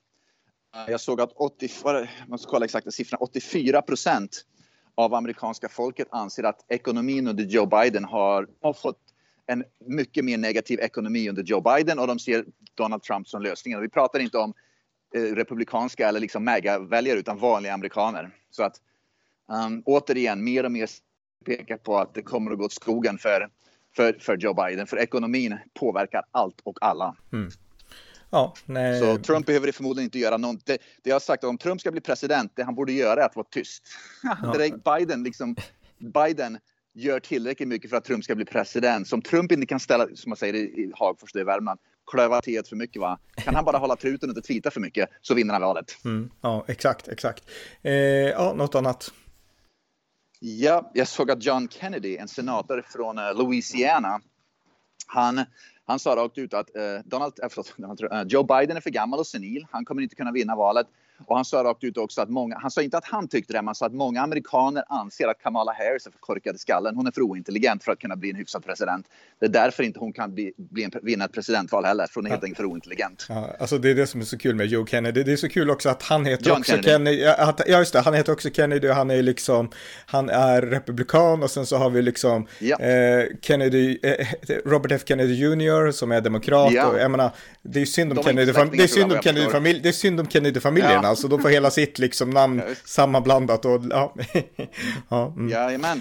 jag 0.88 1.00
såg 1.00 1.20
att 1.20 1.32
80, 1.32 1.70
man 2.28 2.38
ska 2.38 2.50
kolla 2.50 2.64
exakta 2.64 2.90
siffran, 2.90 3.18
84 3.20 3.82
procent 3.82 4.44
av 4.94 5.14
amerikanska 5.14 5.68
folket 5.68 6.08
anser 6.10 6.42
att 6.42 6.64
ekonomin 6.68 7.28
under 7.28 7.44
Joe 7.44 7.66
Biden 7.66 8.04
har, 8.04 8.48
har 8.62 8.72
fått 8.72 8.98
en 9.46 9.64
mycket 9.86 10.24
mer 10.24 10.38
negativ 10.38 10.80
ekonomi 10.80 11.28
under 11.28 11.42
Joe 11.42 11.60
Biden 11.60 11.98
och 11.98 12.06
de 12.06 12.18
ser 12.18 12.44
Donald 12.74 13.02
Trump 13.02 13.28
som 13.28 13.42
lösningen. 13.42 13.78
Och 13.78 13.84
vi 13.84 13.88
pratar 13.88 14.20
inte 14.20 14.38
om 14.38 14.54
republikanska 15.14 16.08
eller 16.08 16.20
liksom 16.20 16.44
MAGA-väljare 16.44 17.18
utan 17.18 17.38
vanliga 17.38 17.74
amerikaner. 17.74 18.30
Så 18.50 18.62
att 18.62 18.80
um, 19.66 19.82
återigen, 19.86 20.44
mer 20.44 20.64
och 20.64 20.72
mer 20.72 20.90
pekar 21.44 21.76
på 21.76 21.98
att 21.98 22.14
det 22.14 22.22
kommer 22.22 22.50
att 22.50 22.58
gå 22.58 22.64
åt 22.64 22.72
skogen 22.72 23.18
för, 23.18 23.48
för, 23.96 24.16
för 24.20 24.36
Joe 24.36 24.54
Biden. 24.54 24.86
För 24.86 24.96
ekonomin 24.96 25.58
påverkar 25.74 26.22
allt 26.30 26.60
och 26.64 26.78
alla. 26.80 27.16
Mm. 27.32 27.50
Ja, 28.30 28.54
nej. 28.66 29.00
Så 29.00 29.18
Trump 29.18 29.46
behöver 29.46 29.66
det 29.66 29.72
förmodligen 29.72 30.06
inte 30.06 30.18
göra 30.18 30.36
något. 30.36 30.66
Det, 30.66 30.78
det 31.02 31.10
jag 31.10 31.14
har 31.14 31.20
sagt 31.20 31.44
att 31.44 31.50
om 31.50 31.58
Trump 31.58 31.80
ska 31.80 31.90
bli 31.90 32.00
president, 32.00 32.52
det 32.54 32.62
han 32.62 32.74
borde 32.74 32.92
göra 32.92 33.22
är 33.22 33.26
att 33.26 33.36
vara 33.36 33.46
tyst. 33.50 33.82
Ja. 34.22 34.68
Biden, 34.98 35.22
liksom, 35.22 35.56
Biden 35.98 36.58
gör 36.94 37.20
tillräckligt 37.20 37.68
mycket 37.68 37.90
för 37.90 37.96
att 37.96 38.04
Trump 38.04 38.24
ska 38.24 38.34
bli 38.34 38.44
president. 38.44 39.08
Som 39.08 39.22
Trump 39.22 39.52
inte 39.52 39.66
kan 39.66 39.80
ställa, 39.80 40.06
som 40.14 40.30
man 40.30 40.36
säger 40.36 40.54
i 40.54 40.92
Hagfors, 40.94 41.36
i 41.36 41.42
Värmland, 41.42 41.80
klöva 42.12 42.40
teet 42.40 42.68
för 42.68 42.76
mycket 42.76 43.00
va. 43.00 43.18
Kan 43.34 43.54
han 43.54 43.64
bara 43.64 43.78
hålla 43.78 43.96
truten 43.96 44.30
och 44.30 44.36
inte 44.36 44.46
tweeta 44.46 44.70
för 44.70 44.80
mycket 44.80 45.08
så 45.22 45.34
vinner 45.34 45.52
han 45.54 45.62
valet. 45.62 46.04
Mm, 46.04 46.30
ja, 46.40 46.64
exakt, 46.68 47.08
exakt. 47.08 47.44
Eh, 47.82 47.92
ja, 47.92 48.52
något 48.56 48.74
annat? 48.74 49.12
Ja, 50.40 50.90
jag 50.94 51.08
såg 51.08 51.30
att 51.30 51.44
John 51.44 51.68
Kennedy, 51.68 52.16
en 52.16 52.28
senator 52.28 52.84
från 52.88 53.18
uh, 53.18 53.34
Louisiana, 53.34 54.20
han, 55.06 55.44
han 55.84 55.98
sa 55.98 56.16
rakt 56.16 56.38
ut 56.38 56.54
att 56.54 56.68
uh, 56.76 56.82
Donald, 57.04 57.32
äh, 57.42 57.48
förlåt, 57.50 58.02
uh, 58.02 58.22
Joe 58.26 58.42
Biden 58.42 58.76
är 58.76 58.80
för 58.80 58.90
gammal 58.90 59.18
och 59.18 59.26
senil. 59.26 59.66
Han 59.70 59.84
kommer 59.84 60.02
inte 60.02 60.16
kunna 60.16 60.32
vinna 60.32 60.56
valet. 60.56 60.86
Och 61.26 61.36
han 61.36 61.44
sa 61.44 61.64
rakt 61.64 61.84
ut 61.84 61.96
också 61.96 62.20
att 62.20 62.28
många, 62.28 62.58
han 62.58 62.70
sa 62.70 62.82
inte 62.82 62.98
att 62.98 63.04
han 63.04 63.28
tyckte 63.28 63.52
det, 63.52 63.58
men 63.58 63.66
han 63.66 63.74
sa 63.74 63.86
att 63.86 63.94
många 63.94 64.20
amerikaner 64.22 64.84
anser 64.88 65.28
att 65.28 65.42
Kamala 65.42 65.72
Harris 65.72 66.06
är 66.06 66.10
för 66.10 66.18
korkad 66.18 66.54
i 66.54 66.58
skallen. 66.58 66.96
Hon 66.96 67.06
är 67.06 67.10
för 67.10 67.20
ointelligent 67.20 67.84
för 67.84 67.92
att 67.92 67.98
kunna 67.98 68.16
bli 68.16 68.30
en 68.30 68.36
hyfsad 68.36 68.64
president. 68.64 69.06
Det 69.40 69.46
är 69.46 69.50
därför 69.50 69.82
inte 69.82 69.98
hon 69.98 70.12
kan 70.12 70.34
bli, 70.34 70.52
bli 70.56 70.84
en, 70.84 70.90
vinna 71.02 71.24
ett 71.24 71.32
presidentval 71.32 71.84
heller, 71.84 72.06
för 72.06 72.14
hon 72.14 72.26
är 72.26 72.30
helt 72.30 72.44
enkelt 72.44 72.56
för 72.56 72.64
ointelligent. 72.64 73.26
Ja, 73.28 73.50
alltså 73.58 73.78
det 73.78 73.90
är 73.90 73.94
det 73.94 74.06
som 74.06 74.20
är 74.20 74.24
så 74.24 74.38
kul 74.38 74.54
med 74.54 74.66
Joe 74.66 74.86
Kennedy. 74.86 75.22
Det 75.22 75.32
är 75.32 75.36
så 75.36 75.48
kul 75.48 75.70
också 75.70 75.88
att 75.88 76.02
han 76.02 76.24
heter 76.24 76.48
John 76.48 76.58
också 76.58 76.70
Kennedy. 76.72 76.88
Kennedy. 76.88 77.22
Ja, 77.66 77.78
just 77.78 77.92
det, 77.92 78.00
han 78.00 78.14
heter 78.14 78.32
också 78.32 78.50
Kennedy 78.50 78.88
och 78.88 78.94
han 78.94 79.10
är 79.10 79.22
liksom, 79.22 79.70
han 80.06 80.28
är 80.28 80.62
republikan 80.62 81.42
och 81.42 81.50
sen 81.50 81.66
så 81.66 81.76
har 81.76 81.90
vi 81.90 82.02
liksom 82.02 82.46
ja. 82.58 82.78
eh, 82.78 83.26
Kennedy, 83.42 83.98
eh, 84.02 84.26
Robert 84.64 84.92
F 84.92 85.02
Kennedy 85.06 85.34
Jr 85.34 85.92
som 85.92 86.12
är 86.12 86.20
demokrat 86.20 86.72
ja. 86.72 86.86
och 86.86 86.98
jag 86.98 87.10
menar, 87.10 87.30
det 87.62 87.80
är 87.80 87.86
synd 87.86 88.18
om 88.18 88.24
Kennedy-familjen. 88.24 88.76
Det 88.76 88.82
är 88.82 88.88
synd 88.88 89.12
om 89.12 89.22
Kennedy-familjen, 89.22 89.82
det 89.82 89.88
är 89.88 89.92
synd 89.92 90.20
om 90.20 90.30
Kennedy-familjen 91.16 91.20
alltså, 91.20 91.28
de 91.28 91.42
får 91.42 91.48
hela 91.48 91.70
sitt 91.70 91.98
liksom 91.98 92.30
namn 92.30 92.62
sammanblandat 92.84 93.64
och 93.64 93.80
ja. 93.90 94.14
ja 95.08 95.32
mm. 95.36 95.48
Jajamän. 95.48 96.00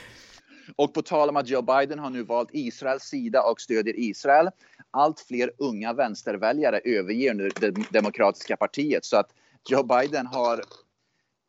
Och 0.75 0.94
på 0.94 1.01
tal 1.01 1.30
om 1.30 1.38
att 1.38 1.50
Joe 1.50 1.62
Biden 1.62 2.00
har 2.00 2.10
nu 2.10 2.24
valt 2.24 2.50
Israels 2.53 3.03
sida 3.03 3.41
och 3.41 3.62
stödjer 3.62 4.00
Israel. 4.00 4.50
Allt 4.91 5.20
fler 5.20 5.51
unga 5.58 5.94
vänsterväljare 5.94 6.80
överger 6.84 7.34
nu 7.34 7.50
det 7.60 7.72
demokratiska 7.89 8.58
partiet 8.58 9.06
så 9.06 9.18
att 9.18 9.30
Joe 9.70 9.84
Biden 9.84 10.27
har 10.27 10.62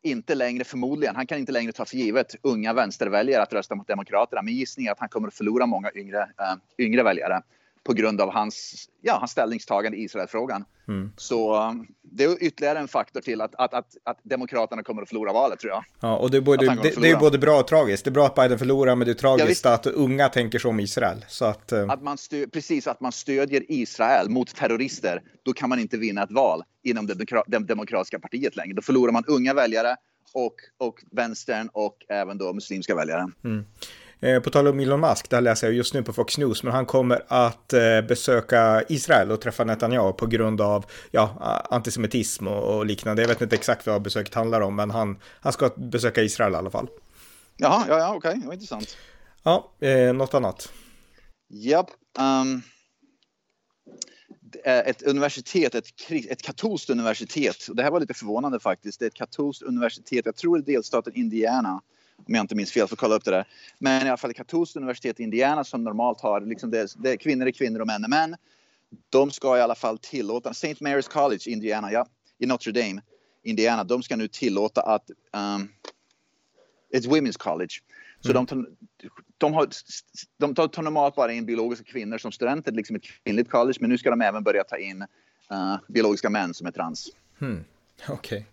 inte 0.03 0.35
längre, 0.35 0.63
förmodligen, 0.63 1.15
han 1.15 1.27
kan 1.27 1.37
inte 1.37 1.51
längre 1.51 1.71
ta 1.71 1.85
för 1.85 1.97
givet 1.97 2.35
unga 2.41 2.73
vänsterväljare 2.73 3.43
att 3.43 3.53
rösta 3.53 3.75
mot 3.75 3.87
Demokraterna. 3.87 4.41
Min 4.41 4.55
gissning 4.55 4.85
är 4.87 4.91
att 4.91 4.99
han 4.99 5.09
kommer 5.09 5.27
att 5.27 5.33
förlora 5.33 5.65
många 5.65 5.91
yngre, 5.95 6.21
äh, 6.21 6.55
yngre 6.77 7.03
väljare 7.03 7.41
på 7.83 7.93
grund 7.93 8.21
av 8.21 8.33
hans, 8.33 8.85
ja, 9.01 9.17
hans 9.17 9.31
ställningstagande 9.31 9.97
i 9.97 10.03
Israelfrågan. 10.03 10.65
Mm. 10.87 11.11
Så 11.17 11.67
um, 11.69 11.87
det 12.01 12.23
är 12.23 12.43
ytterligare 12.43 12.79
en 12.79 12.87
faktor 12.87 13.21
till 13.21 13.41
att, 13.41 13.55
att, 13.55 13.73
att, 13.73 13.87
att 14.03 14.19
Demokraterna 14.23 14.83
kommer 14.83 15.01
att 15.01 15.09
förlora 15.09 15.33
valet 15.33 15.59
tror 15.59 15.73
jag. 15.73 15.83
Ja, 15.99 16.17
och 16.17 16.31
det 16.31 16.37
är, 16.37 16.41
både, 16.41 16.65
det, 16.65 17.01
det, 17.01 17.09
är 17.09 17.19
både 17.19 17.37
bra 17.37 17.59
och 17.59 17.67
tragiskt. 17.67 18.03
Det 18.03 18.09
är 18.09 18.11
bra 18.11 18.25
att 18.25 18.35
Biden 18.35 18.59
förlorar, 18.59 18.95
men 18.95 19.05
det 19.05 19.11
är 19.11 19.15
tragiskt 19.15 19.65
ja, 19.65 19.73
att 19.73 19.87
unga 19.87 20.29
tänker 20.29 20.59
så 20.59 20.69
om 20.69 20.79
Israel. 20.79 21.25
Så 21.27 21.45
att, 21.45 21.73
uh... 21.73 21.89
att 21.89 22.01
man 22.03 22.17
stöd, 22.17 22.51
precis, 22.51 22.87
att 22.87 23.01
man 23.01 23.11
stödjer 23.11 23.71
Israel 23.71 24.29
mot 24.29 24.55
terrorister, 24.55 25.21
då 25.43 25.53
kan 25.53 25.69
man 25.69 25.79
inte 25.79 25.97
vinna 25.97 26.23
ett 26.23 26.31
val 26.31 26.63
inom 26.83 27.07
det, 27.07 27.13
det 27.47 27.59
demokratiska 27.59 28.19
partiet 28.19 28.55
längre. 28.55 28.73
Då 28.73 28.81
förlorar 28.81 29.11
man 29.11 29.23
unga 29.27 29.53
väljare 29.53 29.95
och, 30.33 30.55
och 30.77 31.03
vänstern 31.11 31.69
och 31.73 31.97
även 32.09 32.37
då 32.37 32.53
muslimska 32.53 32.95
väljare. 32.95 33.31
Mm. 33.43 33.65
Eh, 34.23 34.39
på 34.39 34.49
tal 34.49 34.67
om 34.67 34.79
Elon 34.79 34.99
Musk, 34.99 35.29
det 35.29 35.35
här 35.35 35.41
läser 35.41 35.67
jag 35.67 35.73
just 35.73 35.93
nu 35.93 36.03
på 36.03 36.13
Fox 36.13 36.37
News, 36.37 36.63
men 36.63 36.73
han 36.73 36.85
kommer 36.85 37.23
att 37.27 37.73
eh, 37.73 38.01
besöka 38.01 38.83
Israel 38.89 39.31
och 39.31 39.41
träffa 39.41 39.63
Netanyahu 39.63 40.13
på 40.13 40.25
grund 40.25 40.61
av 40.61 40.85
ja, 41.11 41.37
antisemitism 41.69 42.47
och, 42.47 42.85
liknande. 42.85 43.21
Jag 43.21 43.29
vet 43.29 43.41
inte 43.41 43.55
exakt 43.55 43.87
vad 43.87 44.01
besöket 44.01 44.33
handlar 44.33 44.61
om, 44.61 44.75
men 44.75 44.91
han, 44.91 45.19
han 45.39 45.53
ska 45.53 45.69
besöka 45.69 46.23
Israel 46.23 46.53
i 46.53 46.55
alla 46.55 46.69
fall. 46.69 46.87
Jaha, 47.57 47.85
ja, 47.87 47.99
ja, 47.99 48.15
okej, 48.15 48.29
okay. 48.29 48.41
det 48.41 48.47
var 48.47 48.53
intressant. 48.53 48.97
Ja, 49.43 49.71
eh, 49.79 50.13
något 50.13 50.33
annat? 50.33 50.71
Japp. 51.49 51.89
Um, 52.19 52.61
ett 54.65 55.01
universitet, 55.01 55.75
ett, 55.75 55.85
ett 56.29 56.41
katolskt 56.41 56.89
universitet. 56.89 57.67
Det 57.73 57.83
här 57.83 57.91
var 57.91 57.99
lite 57.99 58.13
förvånande 58.13 58.59
faktiskt. 58.59 58.99
Det 58.99 59.05
är 59.05 59.07
ett 59.07 59.13
katolskt 59.13 59.63
universitet, 59.63 60.25
jag 60.25 60.35
tror 60.35 60.57
det 60.57 60.71
är 60.71 60.73
delstaten 60.73 61.13
Indiana 61.15 61.81
om 62.17 62.35
jag 62.35 62.43
inte 62.43 62.55
minns 62.55 62.71
fel, 62.71 62.87
får 62.87 62.95
kolla 62.95 63.15
upp 63.15 63.25
det 63.25 63.31
där. 63.31 63.47
Men 63.79 64.07
i 64.07 64.09
alla 64.09 64.17
fall 64.17 64.33
katolskt 64.33 64.75
universitet 64.75 65.19
i 65.19 65.23
Indiana 65.23 65.63
som 65.63 65.83
normalt 65.83 66.21
har, 66.21 66.41
liksom 66.41 66.71
det, 66.71 66.93
det, 66.97 67.17
kvinnor 67.17 67.47
är 67.47 67.51
kvinnor 67.51 67.79
och 67.79 67.87
män 67.87 68.03
är 68.03 68.09
män. 68.09 68.35
De 69.09 69.31
ska 69.31 69.57
i 69.57 69.61
alla 69.61 69.75
fall 69.75 69.97
tillåta, 69.97 70.49
St. 70.49 70.73
Mary's 70.73 71.09
College 71.09 71.41
i 71.47 71.51
Indiana, 71.51 71.91
ja, 71.91 72.07
i 72.37 72.45
Notre 72.45 72.71
Dame, 72.71 73.01
Indiana, 73.43 73.83
de 73.83 74.03
ska 74.03 74.15
nu 74.15 74.27
tillåta 74.27 74.81
att 74.81 75.11
um, 75.55 75.69
ett 76.93 77.05
women's 77.05 77.37
college. 77.37 77.73
Så 78.19 78.31
mm. 78.31 78.33
de, 78.33 78.45
tar, 78.45 78.65
de, 79.37 79.53
har, 79.53 79.67
de 80.37 80.55
tar, 80.55 80.67
tar 80.67 80.83
normalt 80.83 81.15
bara 81.15 81.33
in 81.33 81.45
biologiska 81.45 81.85
kvinnor 81.85 82.17
som 82.17 82.31
studenter, 82.31 82.71
liksom 82.71 82.95
ett 82.95 83.03
kvinnligt 83.03 83.49
college, 83.49 83.77
men 83.81 83.89
nu 83.89 83.97
ska 83.97 84.09
de 84.09 84.21
även 84.21 84.43
börja 84.43 84.63
ta 84.63 84.77
in 84.77 85.01
uh, 85.51 85.77
biologiska 85.87 86.29
män 86.29 86.53
som 86.53 86.67
är 86.67 86.71
trans. 86.71 87.09
Mm. 87.41 87.63
Okej. 88.09 88.13
Okay. 88.13 88.43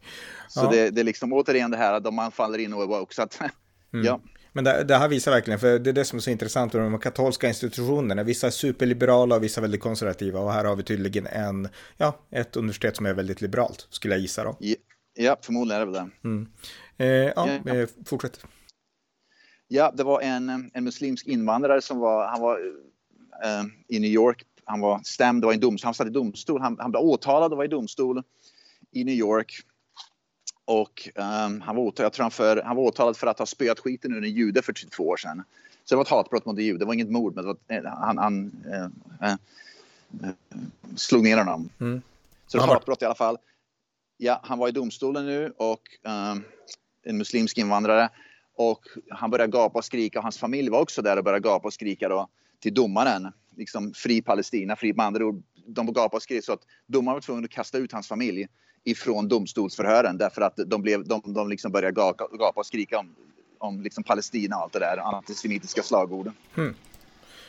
Så 0.49 0.61
ja. 0.61 0.71
det, 0.71 0.91
det 0.91 1.01
är 1.01 1.05
liksom 1.05 1.33
återigen 1.33 1.71
det 1.71 1.77
här 1.77 1.93
att 1.93 2.15
man 2.15 2.33
faller 2.33 2.59
in 2.59 2.73
och 2.73 2.83
är 2.83 2.87
woke. 2.87 3.15
Så 3.15 3.23
att, 3.23 3.41
mm. 3.93 4.07
ja. 4.07 4.21
Men 4.53 4.65
det, 4.65 4.85
det, 4.85 4.97
här 4.97 5.09
visar 5.09 5.33
verkligen, 5.33 5.61
för 5.61 5.79
det 5.79 5.91
är 5.91 5.95
det 5.95 6.05
som 6.05 6.17
är 6.17 6.21
så 6.21 6.31
intressant 6.31 6.73
med 6.73 6.83
de 6.83 6.99
katolska 6.99 7.49
institutionerna. 7.49 8.23
Vissa 8.23 8.47
är 8.47 8.51
superliberala 8.51 9.37
och 9.37 9.43
vissa 9.43 9.61
väldigt 9.61 9.81
konservativa. 9.81 10.41
Och 10.41 10.53
här 10.53 10.65
har 10.65 10.77
vi 10.77 10.83
tydligen 10.83 11.27
en, 11.27 11.69
ja, 11.97 12.19
ett 12.31 12.57
universitet 12.57 12.97
som 12.97 13.07
är 13.07 13.15
väldigt 13.15 13.41
liberalt, 13.41 13.87
skulle 13.91 14.15
jag 14.15 14.21
gissa 14.21 14.45
då. 14.45 14.57
Ja, 15.15 15.37
förmodligen 15.43 15.83
är 15.83 15.87
det 15.87 15.93
väl 15.93 16.11
det. 16.23 16.29
Mm. 16.29 16.49
Eh, 16.97 17.33
ja, 17.37 17.49
ja. 17.65 17.75
Eh, 17.75 17.89
fortsätt. 18.07 18.41
Ja, 19.69 19.93
det 19.97 20.05
var 20.05 20.21
en, 20.21 20.71
en 20.75 20.85
muslimsk 20.85 21.27
invandrare 21.27 21.83
som 21.83 21.99
var, 21.99 22.27
han 22.27 22.41
var 22.41 22.59
eh, 23.45 23.65
i 23.89 23.99
New 24.01 24.11
York. 24.11 24.45
Han 24.65 24.81
var 24.81 25.01
stämd, 25.05 25.45
var 25.45 25.53
i 25.53 25.57
domstol, 25.57 25.87
han 25.87 25.95
satt 25.95 26.07
i 26.07 26.11
domstol, 26.11 26.61
han, 26.61 26.77
han 26.81 26.91
blev 26.91 27.03
åtalad 27.03 27.53
och 27.53 27.59
var 27.59 27.65
i 27.65 27.69
domstol 27.69 28.23
i 28.93 29.05
New 29.05 29.15
York 29.15 29.65
och 30.65 31.09
um, 31.15 31.61
han, 31.61 31.77
var 31.77 31.93
jag 31.97 32.13
tror 32.13 32.23
han, 32.23 32.31
för, 32.31 32.63
han 32.63 32.77
var 32.77 32.83
åtalad 32.83 33.17
för 33.17 33.27
att 33.27 33.39
ha 33.39 33.47
spöat 33.47 33.81
skiten 33.81 34.13
ur 34.13 34.25
en 34.25 34.31
jude 34.31 34.63
för 34.63 34.73
22 34.73 35.09
år 35.09 35.17
sedan. 35.17 35.43
Så 35.85 35.95
det 35.95 35.97
var 35.97 36.05
ett 36.05 36.11
hatbrott 36.11 36.45
mot 36.45 36.59
en 36.59 36.65
jude. 36.65 36.79
Det 36.79 36.85
var 36.85 36.95
inget 36.95 37.11
mord, 37.11 37.35
men 37.35 37.47
var, 37.47 37.57
eh, 37.69 37.85
han, 37.85 38.19
han 38.19 38.53
äh, 39.21 39.31
äh, 39.31 40.31
slog 40.97 41.23
ner 41.23 41.37
honom. 41.39 41.69
Mm. 41.81 42.03
Så 42.47 42.57
det 42.57 42.67
var 42.67 42.75
hatbrott 42.75 43.03
i 43.03 43.05
alla 43.05 43.15
fall. 43.15 43.39
Ja, 44.17 44.41
han 44.43 44.59
var 44.59 44.69
i 44.69 44.73
domstolen 44.73 45.27
nu 45.27 45.53
och 45.57 45.83
um, 46.03 46.45
en 47.03 47.19
muslimsk 47.19 47.59
invandrare. 47.59 48.09
Och 48.57 48.85
han 49.11 49.31
började 49.31 49.53
gapa 49.53 49.79
och 49.79 49.85
skrika 49.85 50.19
och 50.19 50.23
hans 50.23 50.39
familj 50.39 50.71
var 50.71 50.81
också 50.81 51.03
där 51.03 51.17
och 51.17 51.25
började 51.25 51.49
gapa 51.49 51.67
och 51.67 51.75
skrika 51.75 52.09
då 52.09 52.29
till 52.61 52.75
domaren. 52.75 53.33
Liksom 53.57 53.93
fri 53.95 54.23
Palestina, 54.23 54.77
fri 54.77 54.93
med 54.93 55.07
andra 55.07 55.25
ord. 55.25 55.43
De 55.75 55.87
gapade 55.87 56.17
och 56.17 56.23
skrek 56.23 56.45
så 56.45 56.53
att 56.53 56.63
domaren 56.87 57.15
var 57.15 57.21
tvungen 57.21 57.45
att 57.45 57.51
kasta 57.51 57.79
ut 57.79 57.93
hans 57.93 58.09
familj 58.09 58.49
ifrån 58.85 59.29
domstolsförhören 59.29 60.19
därför 60.19 60.43
att 60.43 60.57
de, 60.67 60.83
blev, 60.83 61.05
de, 61.05 61.23
de 61.35 61.49
liksom 61.49 61.73
började 61.73 61.95
gapa, 61.95 62.29
gapa 62.33 62.61
och 62.61 62.67
skrika 62.67 62.99
om, 62.99 63.15
om 63.59 63.81
liksom 63.81 64.05
Palestina 64.05 64.57
och 64.57 64.63
allt 64.63 64.73
det 64.73 64.79
där 64.79 64.97
antisemitiska 65.17 65.83
slagorden. 65.83 66.33
Mm. 66.57 66.75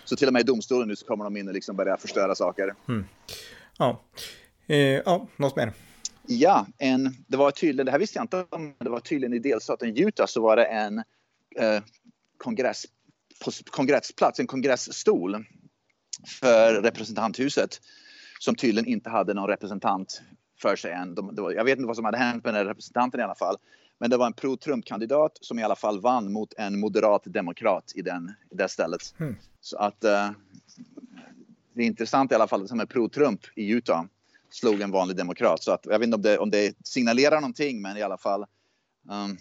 Så 0.05 0.15
till 0.15 0.27
och 0.27 0.33
med 0.33 0.39
i 0.39 0.43
domstolen 0.43 0.87
nu 0.87 0.95
så 0.95 1.05
kommer 1.05 1.23
de 1.23 1.37
in 1.37 1.47
och 1.47 1.53
liksom 1.53 1.75
börjar 1.75 1.97
förstöra 1.97 2.35
saker. 2.35 2.75
Mm. 2.87 3.05
Ja. 3.77 4.01
Eh, 4.67 4.77
ja, 4.77 5.27
något 5.35 5.55
mer? 5.55 5.73
Ja, 6.27 6.67
en, 6.77 7.15
det 7.27 7.37
var 7.37 7.51
tydligen, 7.51 7.85
det 7.85 7.91
här 7.91 7.99
visste 7.99 8.17
jag 8.17 8.23
inte 8.23 8.45
om, 8.49 8.73
det 8.79 8.89
var 8.89 8.99
tydligen 8.99 9.33
i 9.33 9.39
delstaten 9.39 9.97
Utah 9.97 10.25
så 10.25 10.41
var 10.41 10.55
det 10.55 10.65
en 10.65 10.97
eh, 11.59 11.83
kongress, 12.37 12.85
kongressplats, 13.69 14.39
en 14.39 14.47
kongressstol 14.47 15.45
för 16.41 16.81
representanthuset 16.81 17.81
som 18.43 18.55
tydligen 18.55 18.89
inte 18.89 19.09
hade 19.09 19.33
någon 19.33 19.47
representant 19.47 20.21
för 20.61 20.75
sig 20.75 20.91
än. 20.91 21.15
De, 21.15 21.35
var, 21.35 21.51
jag 21.51 21.63
vet 21.63 21.77
inte 21.77 21.87
vad 21.87 21.95
som 21.95 22.05
hade 22.05 22.17
hänt 22.17 22.43
med 22.43 22.53
den 22.53 22.65
representanten 22.65 23.19
i 23.19 23.23
alla 23.23 23.35
fall. 23.35 23.57
Men 23.97 24.09
det 24.09 24.17
var 24.17 24.25
en 24.25 24.33
pro-Trump-kandidat 24.33 25.37
som 25.41 25.59
i 25.59 25.63
alla 25.63 25.75
fall 25.75 26.01
vann 26.01 26.31
mot 26.33 26.53
en 26.57 26.79
moderat 26.79 27.21
demokrat 27.25 27.91
i, 27.95 28.01
den, 28.01 28.33
i 28.49 28.55
det 28.55 28.69
stället. 28.69 29.01
Mm. 29.19 29.35
Så 29.61 29.77
att 29.77 30.03
uh, 30.05 30.31
det 31.73 31.81
är 31.81 31.87
intressant 31.87 32.31
i 32.31 32.35
alla 32.35 32.47
fall 32.47 32.67
som 32.67 32.79
är 32.79 32.85
pro-Trump 32.85 33.39
i 33.55 33.71
Utah. 33.71 34.03
slog 34.49 34.81
en 34.81 34.91
vanlig 34.91 35.17
demokrat. 35.17 35.63
Så 35.63 35.71
att, 35.71 35.85
jag 35.85 35.99
vet 35.99 36.05
inte 36.05 36.15
om 36.15 36.21
det, 36.21 36.37
om 36.37 36.49
det 36.49 36.75
signalerar 36.83 37.41
någonting, 37.41 37.81
men 37.81 37.97
i 37.97 38.01
alla 38.01 38.17
fall. 38.17 38.45
Um, 39.09 39.37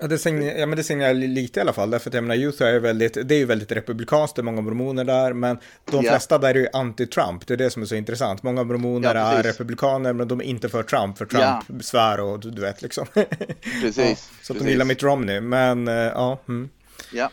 Ja, 0.00 0.06
det 0.06 0.18
signalerar, 0.18 0.58
ja, 0.58 0.66
men 0.66 0.76
det 0.76 0.84
signalerar 0.84 1.14
lite 1.14 1.60
i 1.60 1.62
alla 1.62 1.72
fall, 1.72 1.90
därför 1.90 2.10
att 2.10 2.14
jag 2.14 2.24
menar, 2.24 2.44
Utah 2.44 2.68
är 2.68 2.80
väldigt, 2.80 3.28
det 3.28 3.34
är 3.34 3.38
ju 3.38 3.44
väldigt 3.44 3.72
republikanskt, 3.72 4.36
det 4.36 4.40
är 4.40 4.44
många 4.44 4.60
mormoner 4.60 5.04
där, 5.04 5.32
men 5.32 5.58
de 5.84 5.92
yeah. 5.92 6.14
flesta 6.14 6.38
där 6.38 6.54
är 6.54 6.58
ju 6.58 6.66
anti-Trump, 6.66 7.46
det 7.46 7.54
är 7.54 7.58
det 7.58 7.70
som 7.70 7.82
är 7.82 7.86
så 7.86 7.94
intressant. 7.94 8.42
Många 8.42 8.64
mormoner 8.64 9.14
ja, 9.14 9.20
är 9.20 9.42
republikaner, 9.42 10.12
men 10.12 10.28
de 10.28 10.40
är 10.40 10.44
inte 10.44 10.68
för 10.68 10.82
Trump, 10.82 11.18
för 11.18 11.26
Trump 11.26 11.64
ja. 11.68 11.80
svär 11.80 12.20
och 12.20 12.40
du, 12.40 12.50
du 12.50 12.62
vet 12.62 12.82
liksom. 12.82 13.06
Precis. 13.82 14.30
Ja, 14.30 14.36
så 14.42 14.52
att 14.52 14.58
de 14.58 14.68
gillar 14.68 14.84
Mitt 14.84 15.02
Romney, 15.02 15.40
men 15.40 15.88
uh, 15.88 15.94
ja. 15.94 16.38
Mm. 16.48 16.70
Ja. 17.12 17.30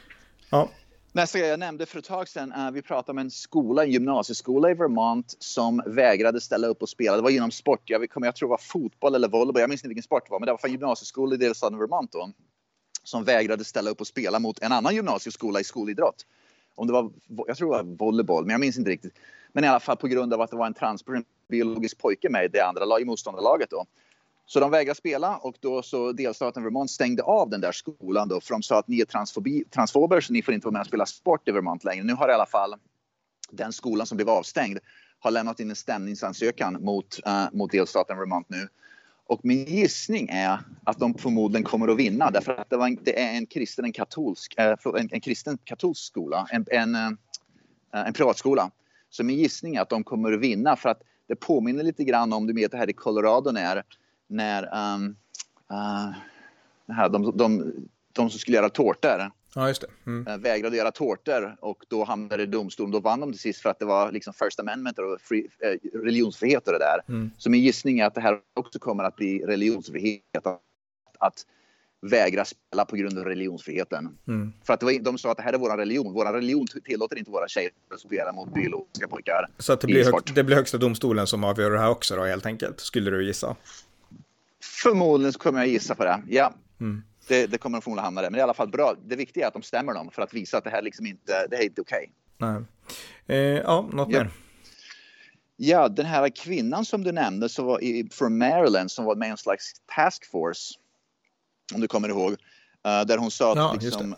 ja. 0.50 0.70
Nästa 1.12 1.40
grej 1.40 1.50
jag 1.50 1.60
nämnde 1.60 1.86
för 1.86 2.00
ett 2.00 2.06
tag 2.06 2.28
sedan, 2.28 2.54
uh, 2.54 2.72
vi 2.72 2.82
pratade 2.82 3.12
om 3.12 3.18
en 3.18 3.32
skola, 3.32 3.84
en 3.84 3.92
gymnasieskola 3.92 4.72
i 4.72 4.74
Vermont 4.74 5.36
som 5.40 5.82
vägrade 5.86 6.42
ställa 6.42 6.68
upp 6.68 6.82
och 6.82 6.90
spela. 6.90 7.16
Det 7.16 7.22
var 7.22 7.30
inom 7.30 7.52
sport, 7.52 7.82
jag, 7.86 8.08
jag 8.16 8.36
tror 8.36 8.50
det 8.50 8.52
var 8.52 8.58
fotboll 8.58 9.16
eller 9.16 9.28
volleyboll, 9.28 9.62
jag 9.62 9.70
minns 9.70 9.82
inte 9.82 9.88
vilken 9.88 10.04
sport 10.04 10.24
det 10.26 10.32
var, 10.32 10.40
men 10.40 10.46
det 10.46 10.52
var 10.52 10.60
en 10.64 10.72
gymnasieskola 10.72 11.36
i 11.36 11.38
delstaten 11.38 11.80
Vermont 11.80 12.12
då 12.12 12.32
som 13.08 13.24
vägrade 13.24 13.64
ställa 13.64 13.90
upp 13.90 14.02
och 14.02 14.08
spela 14.08 14.40
mot 14.40 14.60
en 14.60 14.72
annan 14.72 14.96
gymnasieskola 14.96 15.60
i 15.60 15.64
skolidrott. 15.64 16.26
Om 16.76 16.88
det 16.88 16.94
var, 16.94 17.12
jag 17.48 17.58
tror 17.58 17.78
det 17.78 17.84
var 17.84 17.96
volleyboll, 17.98 18.46
men 18.46 18.52
jag 18.52 18.60
minns 18.60 18.78
inte 18.78 18.90
riktigt. 18.90 19.20
Men 19.52 19.64
i 19.64 19.68
alla 19.68 19.80
fall 19.80 19.98
på 19.98 20.08
grund 20.08 20.34
av 20.34 20.42
att 20.42 20.52
det 20.52 20.58
var 20.58 20.68
en 20.68 20.74
transparent 20.74 21.28
biologisk 21.50 21.98
pojke 21.98 22.30
med 22.30 22.46
i 22.46 22.48
det 22.48 22.62
andra 22.62 22.86
lag, 22.86 23.02
i 23.02 23.06
motståndarlaget 23.06 23.70
då. 23.70 23.86
Så 24.46 24.60
de 24.60 24.72
vägrade 24.72 24.98
spela 24.98 25.38
och 25.38 25.56
då 25.60 25.82
så 25.82 26.12
delstaten 26.12 26.64
Vermont 26.64 26.92
stängde 26.92 27.24
av 27.24 27.50
den 27.50 27.62
där 27.62 27.72
skolan 27.72 28.28
då 28.28 28.42
för 28.42 28.54
de 28.54 28.64
sa 28.64 28.80
att 28.80 28.88
ni 28.88 29.02
är 29.02 29.06
transfobi, 29.06 29.64
transfober 29.72 30.22
så 30.22 30.34
ni 30.34 30.42
får 30.42 30.54
inte 30.54 30.68
vara 30.68 30.74
med 30.74 30.82
och 30.82 30.88
spela 30.88 31.06
sport 31.06 31.48
i 31.48 31.52
Vermont 31.52 31.84
längre. 31.84 32.04
Nu 32.04 32.14
har 32.14 32.30
i 32.30 32.34
alla 32.34 32.46
fall 32.46 32.76
den 33.52 33.74
skolan 33.74 34.08
som 34.08 34.16
blev 34.16 34.30
avstängd 34.30 34.80
har 35.20 35.32
lämnat 35.32 35.60
in 35.60 35.70
en 35.70 35.76
stämningsansökan 35.76 36.84
mot, 36.84 37.20
uh, 37.28 37.46
mot 37.52 37.72
delstaten 37.72 38.18
Vermont 38.18 38.50
nu 38.50 38.68
och 39.27 39.39
min 39.43 39.65
gissning 39.65 40.29
är 40.29 40.60
att 40.84 41.00
de 41.00 41.13
förmodligen 41.13 41.63
kommer 41.63 41.88
att 41.88 41.98
vinna 41.98 42.31
därför 42.31 42.51
att 42.51 42.69
det, 42.69 42.77
var 42.77 42.88
en, 42.88 42.98
det 43.01 43.19
är 43.19 43.38
en 43.38 43.46
kristen, 43.46 43.86
en 43.86 43.93
katolsk, 43.93 44.53
eh, 44.57 44.75
en, 44.98 45.10
en 45.12 45.22
kristen 45.22 45.57
katolsk 45.63 46.05
skola, 46.05 46.48
en, 46.51 46.65
en, 46.72 46.96
eh, 46.96 47.12
en 47.91 48.13
privatskola. 48.13 48.72
Så 49.10 49.24
min 49.24 49.38
gissning 49.38 49.75
är 49.75 49.81
att 49.81 49.89
de 49.89 50.03
kommer 50.03 50.31
att 50.31 50.39
vinna 50.39 50.75
för 50.75 50.89
att 50.89 51.01
det 51.27 51.36
påminner 51.36 51.84
lite 51.84 52.03
grann 52.03 52.34
om, 52.34 52.48
du 52.48 52.53
vet 52.53 52.72
det 52.72 52.77
här 52.77 52.89
i 52.89 52.93
Colorado 52.93 53.51
när, 53.51 53.84
när 54.27 54.93
um, 54.96 55.15
uh, 55.72 56.12
här, 56.96 57.10
de, 57.10 57.24
de, 57.24 57.38
de, 57.38 57.74
de 58.13 58.29
som 58.29 58.39
skulle 58.39 58.57
göra 58.57 58.69
tårtor 58.69 59.31
Ja, 59.58 59.68
just 59.68 59.82
det. 59.82 59.88
Mm. 60.06 60.28
Eh, 60.28 60.38
vägrade 60.38 60.78
göra 60.78 60.92
tårtor 60.92 61.56
och 61.60 61.84
då 61.88 62.04
hamnade 62.04 62.38
det 62.38 62.44
i 62.44 62.46
domstol. 62.46 62.92
Då 62.92 63.00
vann 63.00 63.20
de 63.20 63.32
till 63.32 63.42
sist 63.42 63.62
för 63.62 63.70
att 63.70 63.80
det 63.80 63.86
var 63.86 64.12
liksom 64.12 64.34
First 64.34 64.60
Amendment 64.60 65.00
och 65.00 65.22
free, 65.22 65.48
eh, 65.60 66.00
religionsfrihet 66.00 66.68
och 66.68 66.74
det 66.74 66.80
där. 66.80 67.14
Mm. 67.14 67.32
Så 67.38 67.50
min 67.50 67.62
gissning 67.62 68.00
är 68.00 68.06
att 68.06 68.16
det 68.16 68.22
här 68.22 68.40
också 68.54 68.80
kommer 68.80 69.04
att 69.04 69.16
bli 69.16 69.46
religionsfrihet. 69.46 70.22
Att, 70.38 70.62
att 71.20 71.46
vägra 72.02 72.46
spela 72.46 72.86
på 72.86 72.96
grund 72.96 73.18
av 73.18 73.26
religionsfriheten. 73.26 74.18
Mm. 74.28 74.54
För 74.64 74.74
att 74.74 74.84
var, 74.84 75.00
de 75.00 75.18
sa 75.18 75.32
att 75.32 75.38
det 75.38 75.44
här 75.44 75.54
är 75.54 75.58
vår 75.58 75.78
religion. 75.78 76.14
Vår 76.14 76.34
religion 76.34 76.68
tillåter 76.86 77.18
inte 77.18 77.32
våra 77.32 77.48
tjejer 77.48 77.72
att 77.94 78.00
spela 78.00 78.32
mot 78.32 78.54
biologiska 78.54 79.08
pojkar. 79.08 79.48
Så 79.58 79.74
att 79.74 79.82
det, 79.82 79.88
blir 79.88 80.04
hög, 80.04 80.14
det 80.36 80.44
blir 80.44 80.56
högsta 80.56 80.78
domstolen 80.78 81.28
som 81.28 81.44
avgör 81.44 81.72
det 81.72 81.80
här 81.80 81.90
också 81.90 82.16
då 82.16 82.24
helt 82.24 82.46
enkelt, 82.46 82.80
skulle 82.80 83.12
du 83.12 83.26
gissa? 83.26 83.56
Förmodligen 84.84 85.34
så 85.34 85.40
kommer 85.40 85.60
jag 85.60 85.68
gissa 85.68 85.96
på 85.96 86.04
det, 86.04 86.22
ja. 86.28 86.54
Mm 86.80 87.04
det, 87.27 87.48
det 87.48 87.57
kommer 87.57 87.77
de 87.77 87.81
förmodligen 87.81 88.05
hamna 88.05 88.22
där. 88.22 88.29
Men 88.29 88.34
det 88.34 88.39
är 88.39 88.41
i 88.41 88.43
alla 88.43 88.53
fall 88.53 88.69
bra. 88.69 88.96
Det 89.05 89.15
viktiga 89.15 89.43
är 89.43 89.48
att 89.48 89.53
de 89.53 89.63
stämmer 89.63 89.93
dem 89.93 90.12
för 90.12 90.22
att 90.22 90.34
visa 90.34 90.57
att 90.57 90.63
det 90.63 90.69
här 90.69 90.81
liksom 90.81 91.05
inte, 91.05 91.48
det 91.48 91.55
här 91.55 91.63
är 91.63 91.67
inte 91.67 91.81
okej. 91.81 92.12
Okay. 92.39 92.63
Eh, 93.27 93.38
ja, 93.38 93.89
något 93.93 94.12
ja. 94.12 94.19
mer? 94.19 94.31
Ja, 95.55 95.88
den 95.88 96.05
här 96.05 96.29
kvinnan 96.29 96.86
som 96.86 97.03
du 97.03 97.12
nämnde 97.12 97.50
som 97.50 97.65
var 97.65 97.84
i, 97.84 98.10
från 98.12 98.38
Maryland 98.38 98.91
som 98.91 99.05
var 99.05 99.15
med 99.15 99.27
i 99.27 99.31
en 99.31 99.38
slags 99.38 99.74
task 99.96 100.25
force. 100.31 100.74
Om 101.75 101.81
du 101.81 101.88
kommer 101.88 102.10
ihåg. 102.10 102.31
Uh, 102.31 103.05
där 103.07 103.17
hon 103.17 103.31
sa 103.31 103.51
att 103.51 103.57
ja, 103.57 103.77
liksom, 103.81 104.13
uh, 104.13 104.17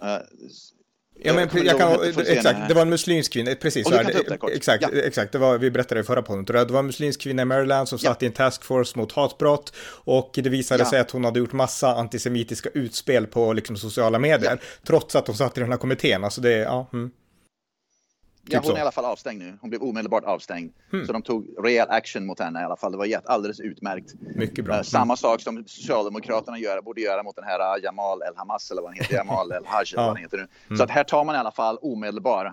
Ja, 1.21 1.33
men 1.33 1.65
jag 1.65 1.77
kan, 1.77 2.03
exakt, 2.27 2.59
det 2.67 2.73
var 2.73 2.81
en 2.81 2.89
muslimsk 2.89 3.33
kvinna, 3.33 3.55
precis 3.55 3.87
så 3.87 3.91
det, 3.91 4.53
exakt, 4.53 4.83
ja. 4.83 5.01
exakt, 5.01 5.31
det 5.31 5.37
var, 5.37 5.57
vi 5.57 5.71
berättade 5.71 6.01
i 6.01 6.03
förra 6.03 6.21
podden, 6.21 6.45
det 6.45 6.65
var 6.65 6.79
en 6.79 6.85
muslimsk 6.85 7.21
kvinna 7.21 7.41
i 7.41 7.45
Maryland 7.45 7.89
som 7.89 7.99
satt 7.99 8.21
ja. 8.21 8.25
i 8.25 8.27
en 8.27 8.33
taskforce 8.33 8.99
mot 8.99 9.11
hatbrott 9.11 9.73
och 9.89 10.31
det 10.33 10.49
visade 10.49 10.83
ja. 10.83 10.89
sig 10.89 10.99
att 10.99 11.11
hon 11.11 11.25
hade 11.25 11.39
gjort 11.39 11.53
massa 11.53 11.95
antisemitiska 11.95 12.69
utspel 12.73 13.27
på 13.27 13.53
liksom 13.53 13.77
sociala 13.77 14.19
medier, 14.19 14.61
trots 14.87 15.15
att 15.15 15.27
hon 15.27 15.35
satt 15.35 15.57
i 15.57 15.61
den 15.61 15.71
här 15.71 15.77
kommittén, 15.77 16.23
alltså 16.23 16.41
det, 16.41 16.57
ja. 16.57 16.89
Mm. 16.93 17.11
Typ 18.49 18.59
ja, 18.63 18.69
hon 18.69 18.75
är 18.75 18.77
i 18.77 18.81
alla 18.81 18.91
fall 18.91 19.05
avstängd 19.05 19.39
nu. 19.39 19.57
Hon 19.61 19.69
blev 19.69 19.81
omedelbart 19.81 20.23
avstängd. 20.23 20.73
Hmm. 20.91 21.05
Så 21.05 21.13
de 21.13 21.21
tog 21.21 21.47
rejäl 21.63 21.87
action 21.89 22.25
mot 22.25 22.39
henne 22.39 22.61
i 22.61 22.63
alla 22.63 22.75
fall. 22.75 22.91
Det 22.91 22.97
var 22.97 23.21
alldeles 23.25 23.59
utmärkt. 23.59 24.13
Mycket 24.35 24.65
bra. 24.65 24.75
Uh, 24.75 24.81
samma 24.81 25.15
sak 25.15 25.41
som 25.41 25.63
Socialdemokraterna 25.67 26.59
gör, 26.59 26.81
borde 26.81 27.01
göra 27.01 27.23
mot 27.23 27.35
den 27.35 27.45
här 27.45 27.59
eh, 27.59 27.83
Jamal 27.83 28.21
El 28.21 28.35
Hamas 28.35 28.71
eller 28.71 28.81
vad 28.81 28.91
han 28.91 28.97
heter. 28.97 29.13
Jamal 29.15 29.51
El 29.51 29.65
Haj 29.65 29.85
eller 29.93 30.03
vad 30.03 30.07
han 30.07 30.17
heter 30.17 30.37
nu. 30.37 30.47
Mm. 30.67 30.77
Så 30.77 30.83
att 30.83 30.89
här 30.89 31.03
tar 31.03 31.23
man 31.23 31.35
i 31.35 31.37
alla 31.37 31.51
fall 31.51 31.77
omedelbar 31.81 32.45
uh, 32.45 32.51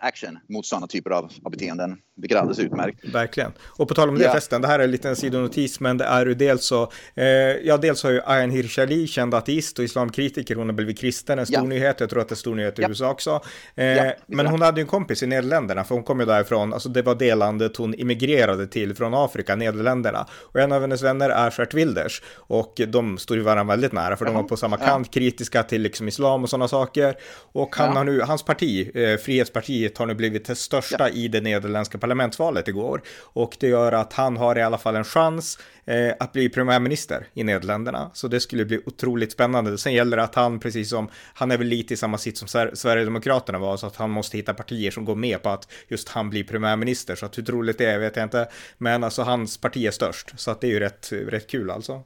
action 0.00 0.38
mot 0.48 0.66
sådana 0.66 0.86
typer 0.86 1.10
av, 1.10 1.32
av 1.44 1.50
beteenden. 1.50 1.96
Vilket 2.16 2.36
är 2.36 2.40
alldeles 2.40 2.58
utmärkt. 2.58 3.14
Verkligen. 3.14 3.52
Och 3.60 3.88
på 3.88 3.94
tal 3.94 4.08
om 4.08 4.14
det 4.14 4.20
yeah. 4.20 4.32
förresten, 4.32 4.62
det 4.62 4.68
här 4.68 4.78
är 4.78 4.84
en 4.84 4.90
liten 4.90 5.16
sidonotis, 5.16 5.80
men 5.80 5.98
det 5.98 6.04
är 6.04 6.26
ju 6.26 6.34
dels 6.34 6.64
så, 6.64 6.92
eh, 7.14 7.26
ja 7.62 7.76
dels 7.76 8.02
har 8.02 8.10
ju 8.10 8.20
Ayan 8.24 8.50
Hirsi 8.50 8.80
Ali, 8.80 9.06
känd 9.06 9.34
ateist 9.34 9.78
och 9.78 9.84
islamkritiker, 9.84 10.56
hon 10.56 10.68
har 10.68 10.74
blivit 10.74 10.98
kristen, 10.98 11.38
en 11.38 11.46
stor 11.46 11.56
yeah. 11.56 11.68
nyhet, 11.68 12.00
jag 12.00 12.10
tror 12.10 12.20
att 12.20 12.28
det 12.28 12.32
är 12.32 12.36
stor 12.36 12.54
nyhet 12.54 12.78
i 12.78 12.82
yeah. 12.82 12.90
USA 12.90 13.10
också. 13.10 13.40
Eh, 13.74 14.06
men 14.26 14.46
hon 14.46 14.62
hade 14.62 14.80
ju 14.80 14.82
en 14.82 14.88
kompis 14.88 15.22
i 15.22 15.26
Nederländerna, 15.26 15.84
för 15.84 15.94
hon 15.94 16.04
kom 16.04 16.20
ju 16.20 16.26
därifrån, 16.26 16.72
alltså 16.72 16.88
det 16.88 17.02
var 17.02 17.14
det 17.14 17.34
landet 17.34 17.76
hon 17.76 17.94
immigrerade 17.94 18.66
till 18.66 18.94
från 18.94 19.14
Afrika, 19.14 19.56
Nederländerna. 19.56 20.26
Och 20.32 20.60
en 20.60 20.72
av 20.72 20.80
hennes 20.80 21.02
vänner 21.02 21.30
är 21.30 21.54
Gert 21.58 21.74
Wilders, 21.74 22.22
och 22.34 22.80
de 22.88 23.18
står 23.18 23.36
ju 23.36 23.42
varandra 23.42 23.72
väldigt 23.72 23.92
nära, 23.92 24.16
för 24.16 24.24
de 24.24 24.34
var 24.34 24.42
på 24.42 24.56
samma 24.56 24.76
kant, 24.76 25.14
kritiska 25.14 25.62
till 25.62 25.82
liksom 25.82 26.08
islam 26.08 26.42
och 26.42 26.50
sådana 26.50 26.68
saker. 26.68 27.14
Och 27.52 27.76
han 27.76 27.96
har 27.96 28.04
nu, 28.04 28.20
hans 28.20 28.42
parti, 28.42 28.90
eh, 28.94 29.16
Frihetspartiet, 29.16 29.71
har 29.98 30.06
nu 30.06 30.14
blivit 30.14 30.44
det 30.44 30.54
största 30.54 31.10
i 31.10 31.28
det 31.28 31.40
nederländska 31.40 31.98
parlamentsvalet 31.98 32.68
igår. 32.68 33.02
Och 33.20 33.56
det 33.60 33.68
gör 33.68 33.92
att 33.92 34.12
han 34.12 34.36
har 34.36 34.58
i 34.58 34.62
alla 34.62 34.78
fall 34.78 34.96
en 34.96 35.04
chans 35.04 35.58
eh, 35.84 36.12
att 36.20 36.32
bli 36.32 36.48
premiärminister 36.48 37.26
i 37.34 37.44
Nederländerna. 37.44 38.10
Så 38.14 38.28
det 38.28 38.40
skulle 38.40 38.64
bli 38.64 38.80
otroligt 38.86 39.32
spännande. 39.32 39.78
Sen 39.78 39.94
gäller 39.94 40.16
det 40.16 40.22
att 40.22 40.34
han, 40.34 40.60
precis 40.60 40.90
som, 40.90 41.08
han 41.34 41.50
är 41.50 41.58
väl 41.58 41.66
lite 41.66 41.94
i 41.94 41.96
samma 41.96 42.18
sitt 42.18 42.38
som 42.38 42.48
Sverigedemokraterna 42.72 43.58
var, 43.58 43.76
så 43.76 43.86
att 43.86 43.96
han 43.96 44.10
måste 44.10 44.36
hitta 44.36 44.54
partier 44.54 44.90
som 44.90 45.04
går 45.04 45.16
med 45.16 45.42
på 45.42 45.48
att 45.48 45.72
just 45.88 46.08
han 46.08 46.30
blir 46.30 46.44
premiärminister. 46.44 47.14
Så 47.14 47.26
att 47.26 47.38
hur 47.38 47.42
troligt 47.42 47.78
det 47.78 47.86
är 47.86 47.98
vet 47.98 48.16
jag 48.16 48.22
inte. 48.22 48.48
Men 48.78 49.04
alltså 49.04 49.22
hans 49.22 49.58
parti 49.58 49.86
är 49.86 49.90
störst, 49.90 50.32
så 50.36 50.50
att 50.50 50.60
det 50.60 50.66
är 50.66 50.70
ju 50.70 50.80
rätt, 50.80 51.12
rätt 51.12 51.50
kul 51.50 51.70
alltså. 51.70 52.02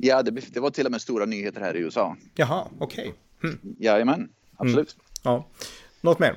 Ja, 0.00 0.22
det, 0.22 0.30
det 0.30 0.60
var 0.60 0.70
till 0.70 0.86
och 0.86 0.92
med 0.92 1.00
stora 1.00 1.26
nyheter 1.26 1.60
här 1.60 1.76
i 1.76 1.80
USA. 1.80 2.16
Jaha, 2.34 2.64
okej. 2.78 3.14
Okay. 3.40 3.50
Hm. 3.50 3.76
Jajamän, 3.78 4.28
absolut. 4.56 4.96
Mm. 4.96 5.06
Ja. 5.22 5.48
Något 6.00 6.18
mer? 6.18 6.36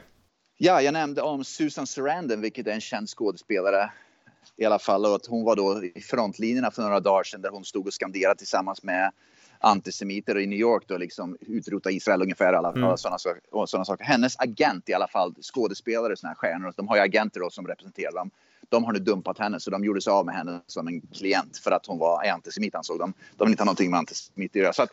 Ja, 0.65 0.82
jag 0.82 0.93
nämnde 0.93 1.21
om 1.21 1.43
Susan 1.43 1.88
Sarandon, 1.88 2.41
vilket 2.41 2.67
är 2.67 2.71
en 2.71 2.82
känd 2.82 3.10
skådespelare 3.10 3.91
i 4.58 4.65
alla 4.65 4.80
fall. 4.80 5.06
Och 5.06 5.15
att 5.15 5.26
hon 5.26 5.43
var 5.43 5.56
då 5.56 5.84
i 5.84 6.02
frontlinjerna 6.02 6.71
för 6.71 6.82
några 6.82 6.99
dagar 6.99 7.23
sedan 7.23 7.41
där 7.41 7.49
hon 7.49 7.65
stod 7.65 7.88
och 7.88 7.93
skanderade 7.93 8.38
tillsammans 8.38 8.84
med 8.84 9.12
antisemiter 9.60 10.39
i 10.39 10.47
New 10.47 10.60
York 10.60 10.84
då 10.88 10.97
liksom 10.97 11.38
utrota 11.39 11.91
Israel 11.91 12.21
ungefär 12.21 12.54
alla 12.54 12.71
mm. 12.71 12.97
sådana 12.97 13.17
såna 13.67 13.86
saker. 13.86 14.04
Hennes 14.04 14.39
agent 14.39 14.89
i 14.89 14.93
alla 14.93 15.08
fall, 15.08 15.36
skådespelare, 15.41 16.15
sådana 16.15 16.30
här 16.30 16.36
stjärnor, 16.36 16.73
de 16.76 16.88
har 16.88 16.95
ju 16.95 17.02
agenter 17.02 17.39
då 17.39 17.49
som 17.49 17.67
representerar 17.67 18.12
dem. 18.12 18.30
De 18.69 18.84
har 18.84 18.93
nu 18.93 18.99
dumpat 18.99 19.39
henne 19.39 19.60
så 19.60 19.69
de 19.69 19.84
gjorde 19.84 20.02
sig 20.02 20.12
av 20.12 20.26
med 20.26 20.36
henne 20.36 20.60
som 20.67 20.88
en 20.88 21.02
klient 21.02 21.58
för 21.58 21.71
att 21.71 21.86
hon 21.86 21.97
var 21.99 22.28
antisemit 22.28 22.76
ansåg 22.76 22.99
de. 22.99 23.13
De 23.38 23.45
vill 23.45 23.52
inte 23.52 23.62
ha 23.62 23.65
någonting 23.65 23.91
med 23.91 23.97
antisemit 23.97 24.52
att 24.52 24.56
göra. 24.56 24.73
Så 24.73 24.84
att 24.84 24.91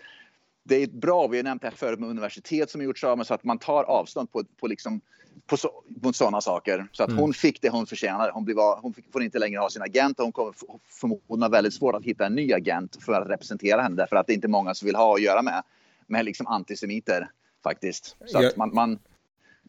det 0.71 0.83
är 0.83 0.87
bra, 0.87 1.27
vi 1.27 1.37
har 1.37 1.45
nämnt 1.45 1.63
det 1.63 1.69
här 1.69 1.77
förut 1.77 1.99
med 1.99 2.09
universitet 2.09 2.71
som 2.71 2.81
har 2.81 2.85
gjorts 2.85 3.05
av 3.05 3.19
med 3.19 3.27
så 3.27 3.35
att 3.35 3.45
man 3.45 3.59
tar 3.59 3.85
avstånd 3.85 4.33
på, 4.33 4.45
på 4.61 4.67
liksom 4.67 5.01
på 5.47 5.57
så, 5.57 5.83
mot 6.03 6.17
sådana 6.17 6.41
saker. 6.41 6.89
Så 6.93 7.03
att 7.03 7.09
mm. 7.09 7.21
hon 7.21 7.35
fick 7.35 7.63
det 7.63 7.69
hon 7.69 7.87
förtjänade. 7.87 8.33
Hon, 8.33 8.45
blev, 8.45 8.57
hon 8.57 8.95
fick, 8.95 9.13
får 9.13 9.23
inte 9.23 9.39
längre 9.39 9.61
ha 9.61 9.71
sin 9.71 9.83
agent 9.83 10.19
och 10.19 10.25
hon 10.25 10.33
kommer 10.33 10.53
förmodligen 11.01 11.43
ha 11.43 11.49
väldigt 11.49 11.75
svårt 11.75 11.95
att 11.95 12.05
hitta 12.05 12.27
en 12.27 12.35
ny 12.35 12.53
agent 12.53 12.99
för 13.01 13.13
att 13.13 13.29
representera 13.29 13.83
henne. 13.83 13.97
Därför 13.97 14.17
att 14.17 14.27
det 14.27 14.33
är 14.33 14.35
inte 14.35 14.49
många 14.49 14.75
som 14.75 14.87
vill 14.87 14.97
ha 14.97 15.15
att 15.15 15.23
göra 15.23 15.43
med, 15.43 15.63
med 16.07 16.25
liksom 16.25 16.47
antisemiter 16.47 17.31
faktiskt. 17.63 18.17
Så 18.27 18.39
att 18.39 18.57
man, 18.57 18.75
man, 18.75 18.99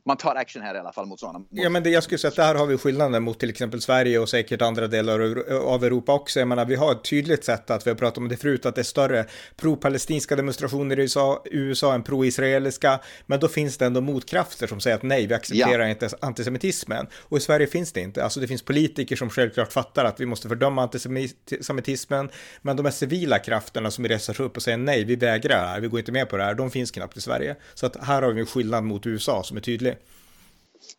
man 0.06 0.18
tar 0.18 0.36
action 0.36 0.62
här 0.62 0.76
i 0.76 0.78
alla 0.78 0.92
fall 0.92 1.06
mot 1.06 1.20
sådana. 1.20 1.46
Ja, 1.50 1.70
men 1.70 1.84
det, 1.84 1.90
jag 1.90 2.04
skulle 2.04 2.18
säga 2.18 2.30
att 2.30 2.36
där 2.36 2.56
har 2.56 2.66
vi 2.66 2.78
skillnaden 2.78 3.24
mot 3.24 3.40
till 3.40 3.50
exempel 3.50 3.82
Sverige 3.82 4.20
och 4.20 4.30
säkert 4.30 4.62
andra 4.62 4.88
delar 4.88 5.20
av 5.54 5.84
Europa 5.84 6.14
också. 6.14 6.40
Jag 6.40 6.48
menar, 6.48 6.66
vi 6.66 6.76
har 6.76 6.92
ett 6.92 7.04
tydligt 7.04 7.44
sätt 7.44 7.70
att, 7.70 7.88
vi 7.88 7.92
har 7.92 7.98
pratat 7.98 8.18
om 8.18 8.28
det 8.28 8.38
förut, 8.38 8.66
att 8.66 8.76
det 8.76 8.82
är 8.82 8.84
större 8.84 9.26
pro-palestinska 9.56 10.36
demonstrationer 10.36 11.00
i 11.00 11.02
USA, 11.02 11.44
USA 11.46 11.94
än 11.94 12.04
pro-israeliska, 12.04 13.00
men 13.26 13.40
då 13.40 13.48
finns 13.48 13.78
det 13.78 13.86
ändå 13.86 14.02
motkrafter 14.02 14.68
som 14.68 14.80
säger 14.80 14.98
att 14.98 15.04
nej, 15.04 15.28
vi 15.28 15.34
accepterar 15.34 15.84
ja. 15.84 15.90
inte 15.90 16.10
antisemitismen. 16.20 17.08
Och 17.20 17.38
i 17.38 17.42
Sverige 17.42 17.68
finns 17.68 17.92
det 17.92 18.02
inte. 18.02 18.24
Alltså 18.24 18.40
det 18.40 18.48
finns 18.48 18.62
politiker 18.62 19.16
som 19.16 19.30
självklart 19.30 19.74
fattar 19.74 20.06
att 20.06 20.20
vi 20.20 20.26
måste 20.26 20.48
fördöma 20.48 20.82
antisemitismen, 20.82 22.30
men 22.62 22.78
de 22.78 22.86
här 22.86 22.94
civila 22.94 23.40
krafterna 23.40 23.92
som 23.92 24.08
reser 24.08 24.34
sig 24.34 24.46
upp 24.46 24.58
och 24.58 24.64
säger 24.64 24.78
nej, 24.78 25.04
vi 25.04 25.16
vägrar 25.16 25.82
vi 25.82 25.88
går 25.88 26.00
inte 26.00 26.12
med 26.12 26.30
på 26.30 26.38
det 26.38 26.44
här, 26.44 26.54
de 26.54 26.72
finns 26.72 26.92
knappt 26.92 27.18
i 27.18 27.22
Sverige. 27.22 27.56
Så 27.74 27.86
att 27.86 27.96
här 28.06 28.22
har 28.22 28.32
vi 28.32 28.40
en 28.40 28.46
skillnad 28.46 28.84
mot 28.84 29.06
USA 29.06 29.44
som 29.44 29.58
är 29.58 29.62
tydlig. 29.62 29.91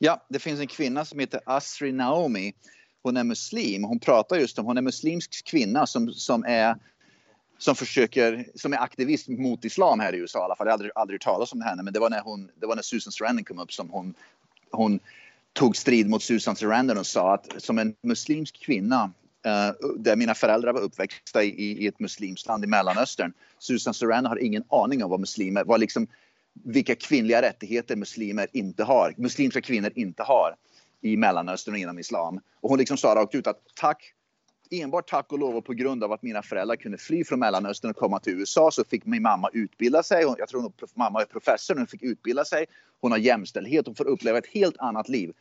Ja, 0.04 0.26
det 0.28 0.38
finns 0.38 0.60
en 0.60 0.66
kvinna 0.66 1.04
som 1.04 1.18
heter 1.18 1.40
Asri 1.46 1.92
Naomi 1.92 2.54
hon 3.02 3.16
är 3.16 3.24
muslim. 3.24 3.84
Hon 3.84 3.98
pratar 3.98 4.36
just 4.36 4.58
om, 4.58 4.66
hon 4.66 4.76
är 4.76 4.82
muslimsk 4.82 5.44
kvinna 5.44 5.86
som, 5.86 6.12
som 6.12 6.44
är 6.44 6.76
som 7.58 7.74
försöker, 7.74 8.46
som 8.54 8.72
är 8.72 8.78
aktivist 8.78 9.28
mot 9.28 9.64
islam 9.64 10.00
här 10.00 10.14
i 10.14 10.18
USA 10.18 10.38
i 10.38 10.42
alla 10.42 10.56
fall. 10.56 10.66
Jag 10.66 10.72
har 10.72 10.74
aldrig, 10.74 10.92
aldrig 10.94 11.20
talat 11.20 11.52
om 11.52 11.62
henne, 11.62 11.82
men 11.82 11.92
det 11.92 12.00
var 12.00 12.10
när 12.10 12.20
hon, 12.20 12.50
det 12.60 12.66
var 12.66 12.74
när 12.74 12.82
Susan 12.82 13.12
Sarandon 13.12 13.44
kom 13.44 13.58
upp 13.58 13.72
som 13.72 13.90
hon, 13.90 14.14
hon 14.70 15.00
tog 15.52 15.76
strid 15.76 16.08
mot 16.08 16.22
Susan 16.22 16.56
Sarandon 16.56 16.98
och 16.98 17.06
sa 17.06 17.34
att 17.34 17.62
som 17.62 17.78
en 17.78 17.94
muslimsk 18.00 18.60
kvinna 18.60 19.12
uh, 19.46 19.90
där 19.98 20.16
mina 20.16 20.34
föräldrar 20.34 20.72
var 20.72 20.80
uppväxta 20.80 21.42
i, 21.44 21.48
i 21.84 21.86
ett 21.86 22.00
muslimskt 22.00 22.46
land 22.46 22.64
i 22.64 22.66
Mellanöstern. 22.66 23.32
Susan 23.58 23.94
Sarandon 23.94 24.30
har 24.30 24.44
ingen 24.44 24.64
aning 24.68 25.04
om 25.04 25.10
vad 25.10 25.20
muslimer, 25.20 25.64
var. 25.64 25.78
liksom, 25.78 26.06
vilka 26.64 26.94
kvinnliga 26.94 27.42
rättigheter 27.42 27.96
muslimer 27.96 28.46
inte 28.52 28.84
har, 28.84 29.14
muslimska 29.16 29.60
kvinnor 29.60 29.90
inte 29.94 30.22
har 30.22 30.56
i 31.00 31.16
Mellanöstern 31.16 31.74
och 31.74 31.78
inom 31.78 31.98
islam. 31.98 32.40
Och 32.60 32.70
hon 32.70 32.78
liksom 32.78 32.96
sa 32.96 33.14
rakt 33.14 33.34
ut 33.34 33.46
att 33.46 33.62
tack 33.74 34.14
enbart 34.70 35.10
tack 35.10 35.32
och 35.32 35.38
lov 35.38 35.56
och 35.56 35.64
på 35.64 35.72
grund 35.72 36.04
av 36.04 36.12
att 36.12 36.22
mina 36.22 36.42
föräldrar 36.42 36.76
kunde 36.76 36.98
fly 36.98 37.24
från 37.24 37.38
Mellanöstern 37.38 37.90
och 37.90 37.96
komma 37.96 38.18
till 38.18 38.32
USA 38.32 38.70
så 38.70 38.84
fick 38.84 39.04
min 39.04 39.22
mamma 39.22 39.50
utbilda 39.52 40.02
sig. 40.02 40.22
Jag 40.38 40.48
tror 40.48 40.66
att 40.66 40.96
mamma 40.96 41.20
är 41.20 41.24
professor, 41.24 41.74
hon 41.74 41.86
fick 41.86 42.02
utbilda 42.02 42.44
sig. 42.44 42.66
Hon 43.00 43.10
har 43.10 43.18
jämställdhet 43.18 43.88
och 43.88 43.96
får 43.96 44.08
uppleva 44.08 44.38
ett 44.38 44.46
helt 44.46 44.78
annat 44.78 45.08
liv 45.08 45.32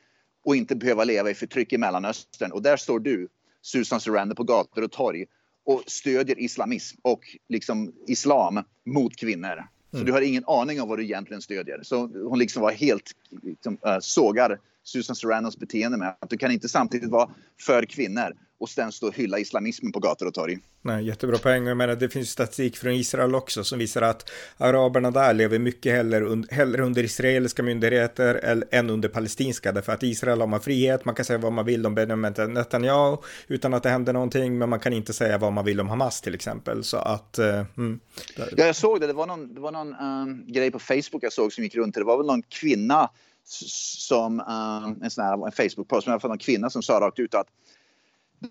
och 0.43 0.55
inte 0.55 0.75
behöva 0.75 1.03
leva 1.03 1.29
i 1.29 1.33
förtryck 1.33 1.73
i 1.73 1.77
Mellanöstern. 1.77 2.51
Och 2.51 2.61
där 2.61 2.77
står 2.77 2.99
du, 2.99 3.27
Susan 3.61 3.99
Sarander, 3.99 4.35
på 4.35 4.43
gator 4.43 4.83
och 4.83 4.91
torg 4.91 5.25
och 5.65 5.83
stödjer 5.87 6.39
islamism 6.39 6.97
och 7.01 7.21
liksom 7.49 7.93
islam 8.07 8.63
mot 8.85 9.15
kvinnor. 9.15 9.63
Så 9.91 9.97
mm. 9.97 10.05
du 10.05 10.11
har 10.11 10.21
ingen 10.21 10.43
aning 10.47 10.81
om 10.81 10.89
vad 10.89 10.99
du 10.99 11.03
egentligen 11.03 11.41
stödjer. 11.41 11.79
Så 11.83 12.07
hon 12.29 12.39
liksom 12.39 12.61
var 12.61 12.71
helt 12.71 13.11
liksom, 13.43 13.77
äh, 13.85 13.97
sågar 13.99 14.59
Susan 14.83 15.15
Sarandons 15.15 15.57
beteende 15.57 15.97
med 15.97 16.15
att 16.19 16.29
du 16.29 16.37
kan 16.37 16.51
inte 16.51 16.69
samtidigt 16.69 17.09
vara 17.09 17.29
för 17.59 17.85
kvinnor 17.85 18.33
och 18.61 18.69
sen 18.69 18.91
stå 18.91 19.07
och 19.07 19.15
hylla 19.15 19.39
islamismen 19.39 19.91
på 19.91 19.99
gator 19.99 20.25
och 20.27 20.33
torg. 20.33 20.59
Nej, 20.81 21.05
jättebra 21.05 21.37
poäng. 21.37 21.67
Jag 21.67 21.77
menar, 21.77 21.95
det 21.95 22.09
finns 22.09 22.29
statistik 22.29 22.77
från 22.77 22.93
Israel 22.93 23.35
också 23.35 23.63
som 23.63 23.79
visar 23.79 24.01
att 24.01 24.29
araberna 24.57 25.11
där 25.11 25.33
lever 25.33 25.59
mycket 25.59 25.93
hellre, 25.93 26.19
un 26.19 26.47
hellre 26.49 26.83
under 26.83 27.03
israeliska 27.03 27.63
myndigheter 27.63 28.65
än 28.71 28.89
under 28.89 29.09
palestinska. 29.09 29.71
Därför 29.71 29.91
att 29.91 30.03
Israel 30.03 30.39
har 30.39 30.47
man 30.47 30.61
frihet, 30.61 31.05
man 31.05 31.15
kan 31.15 31.25
säga 31.25 31.39
vad 31.39 31.53
man 31.53 31.65
vill 31.65 31.85
om 31.85 31.95
Benjamin 31.95 32.33
Netanyahu 32.49 33.17
utan 33.47 33.73
att 33.73 33.83
det 33.83 33.89
händer 33.89 34.13
någonting, 34.13 34.57
men 34.57 34.69
man 34.69 34.79
kan 34.79 34.93
inte 34.93 35.13
säga 35.13 35.37
vad 35.37 35.53
man 35.53 35.65
vill 35.65 35.79
om 35.79 35.89
Hamas 35.89 36.21
till 36.21 36.35
exempel. 36.35 36.83
Så 36.83 36.97
att... 36.97 37.39
Uh, 37.39 37.65
mm, 37.77 37.99
ja, 38.35 38.45
jag 38.57 38.75
såg 38.75 39.01
det. 39.01 39.07
Det 39.07 39.13
var 39.13 39.27
någon, 39.27 39.53
det 39.53 39.61
var 39.61 39.71
någon 39.71 39.95
um, 39.95 40.45
grej 40.47 40.71
på 40.71 40.79
Facebook 40.79 41.23
jag 41.23 41.33
såg 41.33 41.53
som 41.53 41.63
gick 41.63 41.75
runt. 41.75 41.95
Det 41.95 42.03
var 42.03 42.17
väl 42.17 42.25
någon 42.25 42.41
kvinna 42.41 43.09
som 43.43 44.39
um, 44.39 45.03
en 45.03 45.09
sån 45.09 45.25
här 45.25 45.51
Facebook-post, 45.51 46.07
men 46.07 46.11
i 46.11 46.13
alla 46.13 46.19
fall 46.19 46.31
en 46.31 46.37
kvinna 46.37 46.69
som 46.69 46.81
sa 46.81 46.99
rakt 46.99 47.19
ut 47.19 47.33
att 47.33 47.47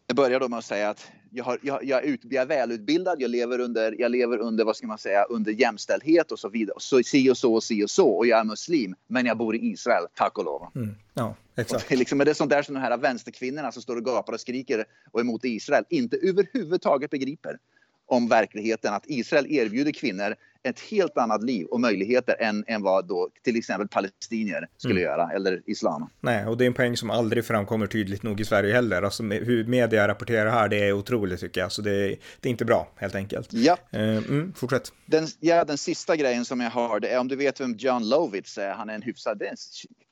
det 0.07 0.15
börjar 0.15 0.41
då 0.41 0.49
med 0.49 0.59
att 0.59 0.65
säga 0.65 0.91
att 0.91 1.11
jag, 1.31 1.45
har, 1.45 1.59
jag, 1.63 1.85
jag, 1.85 2.05
är, 2.05 2.09
ut, 2.09 2.21
jag 2.25 2.43
är 2.43 2.47
välutbildad, 2.47 3.23
jag 3.23 3.31
lever, 3.31 3.59
under, 3.59 3.95
jag 3.99 4.11
lever 4.11 4.39
under, 4.39 4.65
vad 4.65 4.77
ska 4.77 4.87
man 4.87 4.99
säga, 4.99 5.25
under 5.25 5.53
jämställdhet 5.53 6.33
och 6.33 6.39
så 6.39 6.49
vidare. 6.49 6.77
Så, 6.81 7.03
si 7.03 7.31
och 7.31 7.37
så 7.37 7.55
och 7.55 7.63
si 7.63 7.85
och 7.85 7.91
så 7.91 8.09
och 8.09 8.27
jag 8.27 8.41
är 8.41 8.45
muslim, 8.45 8.95
men 9.07 9.27
jag 9.27 9.37
bor 9.37 9.57
i 9.57 9.59
Israel, 9.59 10.07
tack 10.15 10.39
och 10.39 10.45
lov. 10.45 10.67
Mm. 10.75 10.95
Ja, 11.15 11.35
exakt. 11.57 11.83
Och 11.83 11.89
det, 11.89 11.95
är 11.95 11.99
liksom, 11.99 12.19
det 12.19 12.31
är 12.31 12.35
sånt 12.35 12.51
där 12.51 12.63
som 12.63 12.75
de 12.75 12.81
här 12.81 12.97
vänsterkvinnorna 12.97 13.73
som 13.73 13.83
står 13.83 13.97
och 13.97 14.05
gapar 14.05 14.33
och 14.33 14.41
skriker 14.41 14.85
och 15.11 15.21
är 15.21 15.25
emot 15.25 15.45
Israel 15.45 15.85
inte 15.89 16.17
överhuvudtaget 16.17 17.11
begriper 17.11 17.59
om 18.07 18.29
verkligheten 18.29 18.95
att 18.95 19.05
Israel 19.07 19.47
erbjuder 19.53 19.93
kvinnor 19.93 20.35
ett 20.63 20.81
helt 20.81 21.19
annat 21.19 21.43
liv 21.43 21.67
och 21.67 21.81
möjligheter 21.81 22.37
än, 22.39 22.65
än 22.67 22.83
vad 22.83 23.09
då 23.09 23.29
till 23.43 23.57
exempel 23.57 23.89
palestinier 23.89 24.69
skulle 24.77 25.01
mm. 25.01 25.03
göra 25.03 25.31
eller 25.35 25.63
islam. 25.67 26.09
Nej, 26.21 26.47
och 26.47 26.59
det 26.59 26.65
är 26.65 26.67
en 26.67 26.75
poäng 26.75 26.97
som 26.97 27.11
aldrig 27.11 27.45
framkommer 27.45 27.87
tydligt 27.87 28.23
nog 28.23 28.41
i 28.41 28.45
Sverige 28.45 28.75
heller. 28.75 29.03
Alltså 29.03 29.23
hur 29.23 29.65
media 29.65 30.09
rapporterar 30.09 30.51
här, 30.51 30.69
det 30.69 30.89
är 30.89 30.93
otroligt 30.93 31.41
tycker 31.41 31.61
jag. 31.61 31.73
Så 31.73 31.83
det 31.83 31.91
är, 31.91 32.17
det 32.41 32.49
är 32.49 32.51
inte 32.51 32.65
bra 32.65 32.89
helt 32.97 33.15
enkelt. 33.15 33.53
Ja. 33.53 33.77
Uh, 33.95 34.01
mm, 34.01 34.53
fortsätt. 34.57 34.93
Den, 35.07 35.27
ja, 35.41 35.65
den 35.65 35.79
sista 35.79 36.17
grejen 36.17 36.45
som 36.45 36.61
jag 36.61 36.71
har, 36.71 37.01
det 37.01 37.09
är 37.09 37.19
om 37.19 37.29
du 37.29 37.37
vet 37.37 37.61
vem 37.61 37.75
John 37.79 38.09
Lovitz 38.09 38.59
är. 38.59 38.71
Han 38.71 38.91
är 38.91 38.95
en 38.95 39.03
hyfsad, 39.03 39.39
det 39.39 39.47
är 39.47 39.51
en, 39.51 39.57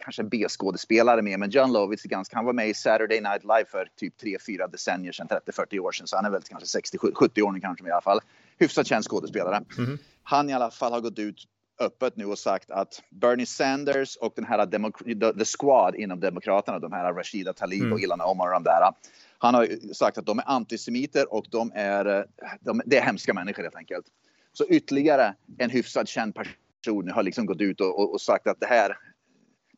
kanske 0.04 0.22
en 0.22 0.28
B-skådespelare 0.28 1.22
med, 1.22 1.38
men 1.38 1.50
John 1.50 1.72
Lovitz 1.72 2.04
är 2.04 2.08
ganska, 2.08 2.36
han 2.36 2.44
var 2.44 2.52
med 2.52 2.68
i 2.68 2.74
Saturday 2.74 3.20
Night 3.20 3.42
Live 3.42 3.64
för 3.70 3.88
typ 3.96 4.14
3-4 4.22 4.70
decennier 4.70 5.12
sedan, 5.12 5.28
30-40 5.46 5.78
år 5.78 5.92
sedan, 5.92 6.06
så 6.06 6.16
han 6.16 6.24
är 6.24 6.30
väl 6.30 6.42
kanske 6.42 6.78
60-70 6.78 7.42
år 7.42 7.52
nu 7.52 7.60
kanske 7.60 7.88
i 7.88 7.90
alla 7.90 8.02
fall. 8.02 8.20
Hyfsat 8.58 8.86
känd 8.86 9.04
skådespelare. 9.04 9.64
Mm 9.78 9.98
han 10.28 10.50
i 10.50 10.52
alla 10.52 10.70
fall 10.70 10.92
har 10.92 11.00
gått 11.00 11.18
ut 11.18 11.44
öppet 11.80 12.16
nu 12.16 12.24
och 12.24 12.38
sagt 12.38 12.70
att 12.70 13.02
Bernie 13.10 13.46
Sanders 13.46 14.16
och 14.16 14.32
den 14.36 14.44
här 14.44 14.66
Demo 14.66 14.90
the 15.38 15.44
Squad 15.44 15.94
inom 15.94 16.20
Demokraterna, 16.20 16.78
de 16.78 16.92
här 16.92 17.12
Rashida 17.12 17.52
Talib 17.52 17.80
mm. 17.80 17.92
och 17.92 18.00
Ilhan 18.00 18.20
Omar 18.20 18.46
och 18.46 18.52
de 18.52 18.62
där. 18.62 18.92
Han 19.38 19.54
har 19.54 19.94
sagt 19.94 20.18
att 20.18 20.26
de 20.26 20.38
är 20.38 20.44
antisemiter 20.46 21.34
och 21.34 21.46
de 21.50 21.72
är, 21.74 22.26
de, 22.60 22.82
det 22.86 22.98
är 22.98 23.02
hemska 23.02 23.34
människor 23.34 23.62
helt 23.62 23.76
enkelt. 23.76 24.06
Så 24.52 24.66
ytterligare 24.68 25.34
en 25.58 25.70
hyfsat 25.70 26.08
känd 26.08 26.34
person 26.34 27.10
har 27.10 27.22
liksom 27.22 27.46
gått 27.46 27.60
ut 27.60 27.80
och, 27.80 27.98
och, 27.98 28.12
och 28.12 28.20
sagt 28.20 28.46
att 28.46 28.60
det 28.60 28.66
här 28.66 28.96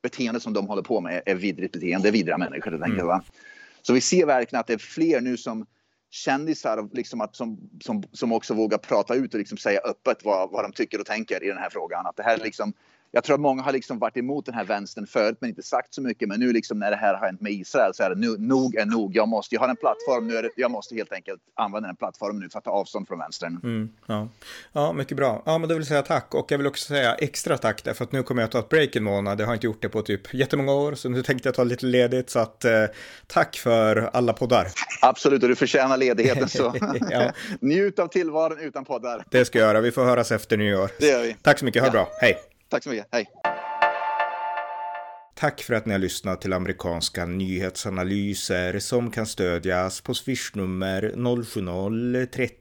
beteendet 0.03 0.43
som 0.43 0.53
de 0.53 0.67
håller 0.67 0.83
på 0.83 1.01
med 1.01 1.23
är 1.27 1.35
vidrigt 1.35 1.73
beteende, 1.73 2.03
det 2.03 2.09
är 2.09 2.13
vidriga 2.13 2.39
människor 2.39 2.71
helt 2.71 2.83
enkelt. 2.83 3.03
Mm. 3.03 3.23
Så 3.83 3.93
vi 3.93 4.01
ser 4.01 4.27
verkligen 4.27 4.61
att 4.61 4.67
det 4.67 4.73
är 4.73 4.79
fler 4.79 5.21
nu 5.21 5.37
som 5.37 5.67
kändisar 6.11 6.89
liksom 6.93 7.21
att, 7.21 7.37
som, 7.37 7.71
som, 7.81 8.03
som 8.13 8.33
också 8.33 8.55
vågar 8.55 8.79
prata 8.79 9.15
ut 9.15 9.35
och 9.35 9.39
liksom 9.39 9.59
säga 9.59 9.81
öppet 9.81 10.25
vad, 10.25 10.51
vad 10.51 10.65
de 10.65 10.73
tycker 10.73 11.01
och 11.01 11.07
tänker 11.07 11.45
i 11.45 11.49
den 11.49 11.59
här 11.59 11.71
frågan. 11.71 12.07
Att 12.07 12.17
det 12.17 12.23
här 12.23 12.39
liksom, 12.39 12.73
jag 13.13 13.25
tror 13.25 13.35
att 13.35 13.41
många 13.41 13.63
har 13.63 13.73
liksom 13.73 13.99
varit 13.99 14.17
emot 14.17 14.47
den 14.47 14.55
här 14.55 14.65
vänstern 14.65 15.07
förut 15.07 15.37
men 15.41 15.51
inte 15.51 15.63
sagt 15.63 15.95
så 15.95 16.03
mycket. 16.03 16.29
Men 16.29 16.41
nu 16.41 16.53
liksom 16.53 16.79
när 16.79 16.91
det 16.91 16.97
här 16.97 17.15
har 17.15 17.27
hänt 17.27 17.41
med 17.41 17.53
Israel 17.53 17.95
så 17.95 18.03
är 18.03 18.11
det 18.11 18.17
nu, 18.17 18.37
nog 18.39 18.77
är 18.77 18.87
nog. 18.87 19.17
Jag 19.17 19.29
måste, 19.29 19.55
jag 19.55 19.63
har 19.63 19.69
en 19.69 19.77
plattform 19.77 20.27
nu, 20.27 20.43
det, 20.43 20.51
jag 20.57 20.71
måste 20.71 20.95
helt 20.95 21.13
enkelt 21.13 21.41
använda 21.55 21.87
den 21.87 21.97
plattformen 21.97 22.43
nu 22.43 22.49
för 22.49 22.59
att 22.59 22.65
ta 22.65 22.71
avstånd 22.71 23.09
från 23.09 23.19
vänstern. 23.19 23.61
Mm, 23.63 23.89
ja. 24.07 24.29
ja, 24.73 24.93
mycket 24.93 25.17
bra. 25.17 25.43
Ja, 25.47 25.59
men 25.59 25.69
då 25.69 25.75
vill 25.75 25.81
jag 25.81 25.89
säga 25.89 26.03
tack 26.03 26.35
och 26.35 26.53
jag 26.53 26.59
vill 26.59 26.67
också 26.67 26.87
säga 26.87 27.15
extra 27.15 27.59
tack 27.59 27.85
därför 27.85 28.05
att 28.05 28.13
nu 28.13 28.23
kommer 28.23 28.43
jag 28.43 28.47
att 28.47 28.53
ta 28.53 28.59
ett 28.59 28.69
break 28.69 28.97
en 28.97 29.05
månad. 29.05 29.41
Jag 29.41 29.47
har 29.47 29.55
inte 29.55 29.67
gjort 29.67 29.83
det 29.83 29.89
på 29.89 30.03
typ 30.03 30.35
jättemånga 30.35 30.73
år 30.73 30.95
så 30.95 31.09
nu 31.09 31.23
tänkte 31.23 31.49
jag 31.49 31.55
ta 31.55 31.65
lite 31.65 31.87
ledigt 31.87 32.31
så 32.31 32.39
att 32.39 32.65
eh, 32.65 32.85
tack 33.27 33.57
för 33.57 34.11
alla 34.13 34.33
poddar. 34.33 34.67
Absolut, 35.03 35.43
och 35.43 35.49
du 35.49 35.57
förtjänar 35.57 35.97
ledigheten 35.97 36.49
så 36.49 36.75
ja. 37.11 37.33
njut 37.61 37.99
av 37.99 38.07
tillvaron 38.07 38.59
utan 38.61 38.85
poddar. 38.85 39.25
Det 39.31 39.45
ska 39.45 39.59
jag 39.59 39.67
göra. 39.67 39.81
Vi 39.81 39.93
får 39.93 40.05
höras 40.05 40.33
efter 40.33 40.57
nyår. 40.57 40.91
Det 40.99 41.07
gör 41.07 41.23
vi. 41.23 41.37
Tack 41.43 41.59
så 41.59 41.65
mycket. 41.65 41.83
Ha 41.83 41.89
ja. 41.89 41.93
bra. 41.93 42.09
Hej. 42.21 42.50
Tack 42.71 42.83
så 42.83 42.91
mycket. 42.91 43.09
Hej. 43.13 43.27
Tack 45.35 45.63
för 45.63 45.75
att 45.75 45.87
ni 45.87 45.93
har 45.93 45.99
lyssnat 45.99 46.41
till 46.41 46.53
amerikanska 46.53 47.27
nyhetsanalyser 47.27 48.79
som 48.79 49.11
kan 49.11 49.27
stödjas 49.27 50.01
på 50.01 50.15
swishnummer 50.15 51.15
070 51.45 52.27
30 52.27 52.60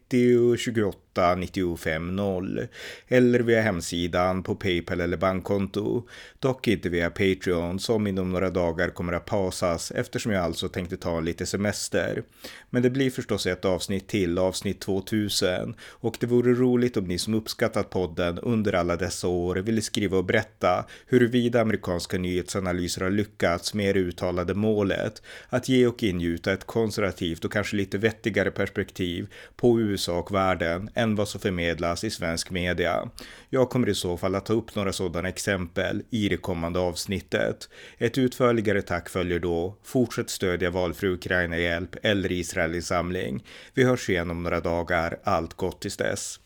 28 0.58 1.36
95 1.36 2.16
0. 2.16 2.68
eller 3.08 3.40
via 3.40 3.62
hemsidan 3.62 4.44
på 4.44 4.56
Paypal 4.56 5.02
eller 5.02 5.18
bankkonto. 5.18 6.08
Dock 6.40 6.68
inte 6.68 6.90
via 6.90 7.10
Patreon 7.10 7.80
som 7.80 8.08
inom 8.08 8.32
några 8.32 8.50
dagar 8.50 8.90
kommer 8.90 9.14
att 9.14 9.26
pausas 9.26 9.92
eftersom 9.92 10.32
jag 10.32 10.44
alltså 10.44 10.70
tänkte 10.70 10.98
ta 10.98 11.20
lite 11.20 11.46
semester. 11.46 12.24
Men 12.70 12.84
det 12.84 12.90
blir 12.90 13.12
förstås 13.12 13.48
ett 13.48 13.66
avsnitt 13.66 14.08
till, 14.08 14.38
avsnitt 14.38 14.80
2000 14.82 15.76
och 15.82 16.18
det 16.20 16.28
vore 16.28 16.54
roligt 16.54 16.98
om 16.98 17.04
ni 17.04 17.18
som 17.18 17.34
uppskattat 17.34 17.90
podden 17.90 18.40
under 18.40 18.74
alla 18.74 18.96
dessa 18.96 19.28
år 19.28 19.56
ville 19.56 19.82
skriva 19.82 20.18
och 20.18 20.26
berätta 20.26 20.86
huruvida 21.08 21.62
amerikanska 21.62 22.18
nyhetsanalyser 22.18 23.02
har 23.02 23.12
lyckats 23.12 23.74
med 23.74 23.96
det 23.96 24.00
uttalade 24.00 24.54
målet 24.54 25.22
att 25.50 25.70
ge 25.70 25.88
och 25.88 26.04
ingjuta 26.04 26.54
ett 26.54 26.66
konservativt 26.66 27.46
och 27.46 27.52
kanske 27.52 27.76
lite 27.76 27.98
vettigare 27.98 28.52
perspektiv 28.52 29.28
på 29.56 29.80
USA 29.80 29.99
och 30.08 30.34
världen 30.34 30.90
än 30.96 31.16
vad 31.16 31.28
som 31.28 31.42
förmedlas 31.42 32.04
i 32.04 32.10
svensk 32.10 32.52
media. 32.52 33.10
Jag 33.50 33.70
kommer 33.70 33.90
i 33.90 33.96
så 33.96 34.18
fall 34.18 34.36
att 34.36 34.46
ta 34.46 34.54
upp 34.54 34.76
några 34.76 34.94
sådana 34.94 35.30
exempel 35.30 36.04
i 36.10 36.30
det 36.30 36.38
kommande 36.38 36.80
avsnittet. 36.80 37.70
Ett 37.98 38.18
utförligare 38.18 38.82
tack 38.82 39.10
följer 39.10 39.40
då. 39.40 39.76
Fortsätt 39.84 40.30
stödja 40.30 40.70
valfri 40.70 41.10
Ukraina-hjälp 41.10 41.96
eller 42.04 42.32
Israelinsamling. 42.32 43.44
Vi 43.74 43.84
hörs 43.84 44.10
igen 44.10 44.32
om 44.32 44.44
några 44.44 44.60
dagar. 44.60 45.20
Allt 45.24 45.54
gott 45.54 45.82
tills 45.82 45.98
dess. 45.98 46.40